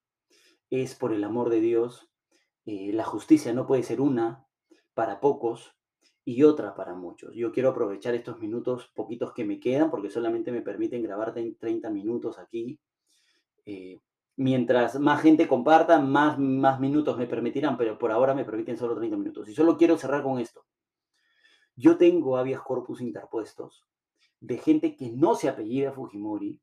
es, 0.70 0.96
por 0.96 1.14
el 1.14 1.24
amor 1.24 1.50
de 1.50 1.62
Dios, 1.62 2.10
eh, 2.66 2.92
la 2.94 3.04
justicia 3.04 3.54
no 3.54 3.68
puede 3.68 3.84
ser 3.84 4.02
una 4.02 4.48
para 4.94 5.20
pocos 5.20 5.76
y 6.26 6.44
otra 6.44 6.76
para 6.76 6.96
muchos. 6.96 7.36
Yo 7.36 7.52
quiero 7.52 7.70
aprovechar 7.70 8.16
estos 8.16 8.40
minutos 8.40 8.92
poquitos 8.96 9.34
que 9.34 9.46
me 9.46 9.60
quedan 9.60 9.92
porque 9.92 10.10
solamente 10.10 10.52
me 10.52 10.62
permiten 10.62 11.04
grabar 11.04 11.34
30 11.34 11.90
minutos 11.90 12.40
aquí. 12.40 12.80
Eh, 13.66 14.02
mientras 14.36 15.00
más 15.00 15.22
gente 15.22 15.48
comparta, 15.48 16.00
más, 16.00 16.40
más 16.40 16.80
minutos 16.80 17.18
me 17.18 17.28
permitirán, 17.28 17.78
pero 17.78 17.98
por 17.98 18.12
ahora 18.12 18.34
me 18.34 18.46
permiten 18.46 18.78
solo 18.78 18.96
30 18.96 19.18
minutos. 19.18 19.50
Y 19.50 19.54
solo 19.54 19.78
quiero 19.78 19.98
cerrar 19.98 20.24
con 20.24 20.40
esto. 20.40 20.66
Yo 21.76 21.98
tengo 21.98 22.38
habeas 22.38 22.62
corpus 22.62 23.02
interpuestos 23.02 23.84
de 24.40 24.58
gente 24.58 24.96
que 24.96 25.12
no 25.12 25.36
se 25.36 25.50
apellida 25.50 25.92
Fujimori, 25.92 26.60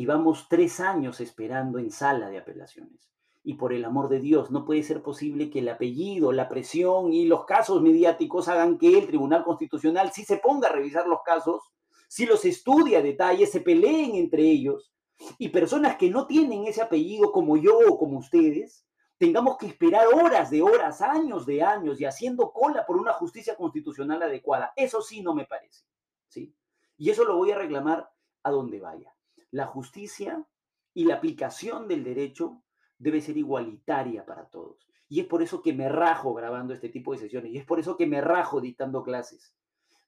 y 0.00 0.06
vamos 0.06 0.46
tres 0.48 0.80
años 0.80 1.20
esperando 1.20 1.78
en 1.78 1.90
sala 1.90 2.30
de 2.30 2.38
apelaciones. 2.38 3.12
Y 3.42 3.56
por 3.56 3.74
el 3.74 3.84
amor 3.84 4.08
de 4.08 4.18
Dios, 4.18 4.50
no 4.50 4.64
puede 4.64 4.82
ser 4.82 5.02
posible 5.02 5.50
que 5.50 5.58
el 5.58 5.68
apellido, 5.68 6.32
la 6.32 6.48
presión 6.48 7.12
y 7.12 7.26
los 7.26 7.44
casos 7.44 7.82
mediáticos 7.82 8.48
hagan 8.48 8.78
que 8.78 8.96
el 8.96 9.08
Tribunal 9.08 9.44
Constitucional 9.44 10.10
sí 10.10 10.24
se 10.24 10.38
ponga 10.38 10.68
a 10.68 10.72
revisar 10.72 11.06
los 11.06 11.18
casos, 11.22 11.64
si 12.08 12.24
los 12.24 12.46
estudia 12.46 13.00
a 13.00 13.02
detalle, 13.02 13.46
se 13.46 13.60
peleen 13.60 14.14
entre 14.14 14.40
ellos 14.40 14.90
y 15.36 15.50
personas 15.50 15.96
que 15.96 16.08
no 16.08 16.26
tienen 16.26 16.64
ese 16.64 16.80
apellido 16.80 17.30
como 17.30 17.58
yo 17.58 17.78
o 17.86 17.98
como 17.98 18.20
ustedes, 18.20 18.86
tengamos 19.18 19.58
que 19.58 19.66
esperar 19.66 20.06
horas 20.06 20.48
de 20.48 20.62
horas, 20.62 21.02
años 21.02 21.44
de 21.44 21.62
años 21.62 22.00
y 22.00 22.06
haciendo 22.06 22.52
cola 22.52 22.86
por 22.86 22.96
una 22.96 23.12
justicia 23.12 23.54
constitucional 23.54 24.22
adecuada. 24.22 24.72
Eso 24.76 25.02
sí 25.02 25.20
no 25.20 25.34
me 25.34 25.44
parece. 25.44 25.84
¿sí? 26.26 26.54
Y 26.96 27.10
eso 27.10 27.22
lo 27.26 27.36
voy 27.36 27.50
a 27.50 27.58
reclamar 27.58 28.10
a 28.42 28.50
donde 28.50 28.80
vaya 28.80 29.14
la 29.50 29.66
justicia 29.66 30.46
y 30.94 31.04
la 31.04 31.16
aplicación 31.16 31.88
del 31.88 32.04
derecho 32.04 32.62
debe 32.98 33.20
ser 33.20 33.36
igualitaria 33.36 34.24
para 34.24 34.48
todos. 34.48 34.88
Y 35.08 35.20
es 35.20 35.26
por 35.26 35.42
eso 35.42 35.62
que 35.62 35.72
me 35.72 35.88
rajo 35.88 36.34
grabando 36.34 36.72
este 36.72 36.88
tipo 36.88 37.12
de 37.12 37.18
sesiones 37.18 37.52
y 37.52 37.58
es 37.58 37.64
por 37.64 37.80
eso 37.80 37.96
que 37.96 38.06
me 38.06 38.20
rajo 38.20 38.60
dictando 38.60 39.02
clases, 39.02 39.54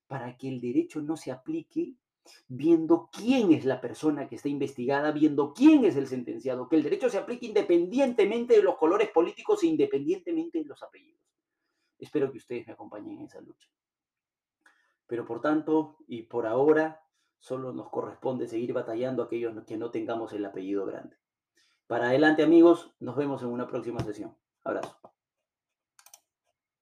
para 0.07 0.37
que 0.37 0.49
el 0.49 0.61
derecho 0.61 1.01
no 1.01 1.17
se 1.17 1.33
aplique 1.33 1.97
viendo 2.47 3.09
quién 3.13 3.53
es 3.53 3.65
la 3.65 3.81
persona 3.81 4.29
que 4.29 4.37
está 4.37 4.49
investigada, 4.49 5.11
viendo 5.11 5.53
quién 5.53 5.85
es 5.85 5.97
el 5.97 6.07
sentenciado, 6.07 6.69
que 6.69 6.77
el 6.77 6.83
derecho 6.83 7.09
se 7.09 7.19
aplique 7.19 7.47
independientemente 7.47 8.55
de 8.55 8.63
los 8.63 8.77
colores 8.77 9.11
políticos 9.11 9.63
e 9.63 9.67
independientemente 9.67 10.59
de 10.59 10.65
los 10.65 10.83
apellidos. 10.83 11.21
Espero 11.99 12.31
que 12.31 12.39
ustedes 12.39 12.67
me 12.67 12.75
acompañen 12.75 13.19
en 13.19 13.27
esa 13.27 13.41
lucha. 13.41 13.69
Pero 15.07 15.25
por 15.25 15.41
tanto, 15.41 15.99
y 16.07 16.23
por 16.23 16.47
ahora, 16.47 17.02
solo 17.43 17.73
nos 17.73 17.91
corresponde 17.91 18.47
seguir 18.47 18.73
batallando 18.73 19.23
a 19.23 19.27
aquellos 19.27 19.53
que 19.65 19.77
no 19.77 19.91
tengamos 19.91 20.33
el 20.33 20.45
apellido 20.45 20.87
grande. 20.87 21.17
Para 21.89 22.07
adelante 22.07 22.45
amigos, 22.45 22.95
nos 23.01 23.17
vemos 23.17 23.43
en 23.43 23.49
una 23.49 23.67
próxima 23.67 24.01
sesión. 24.01 24.35
Abrazo. 24.63 25.12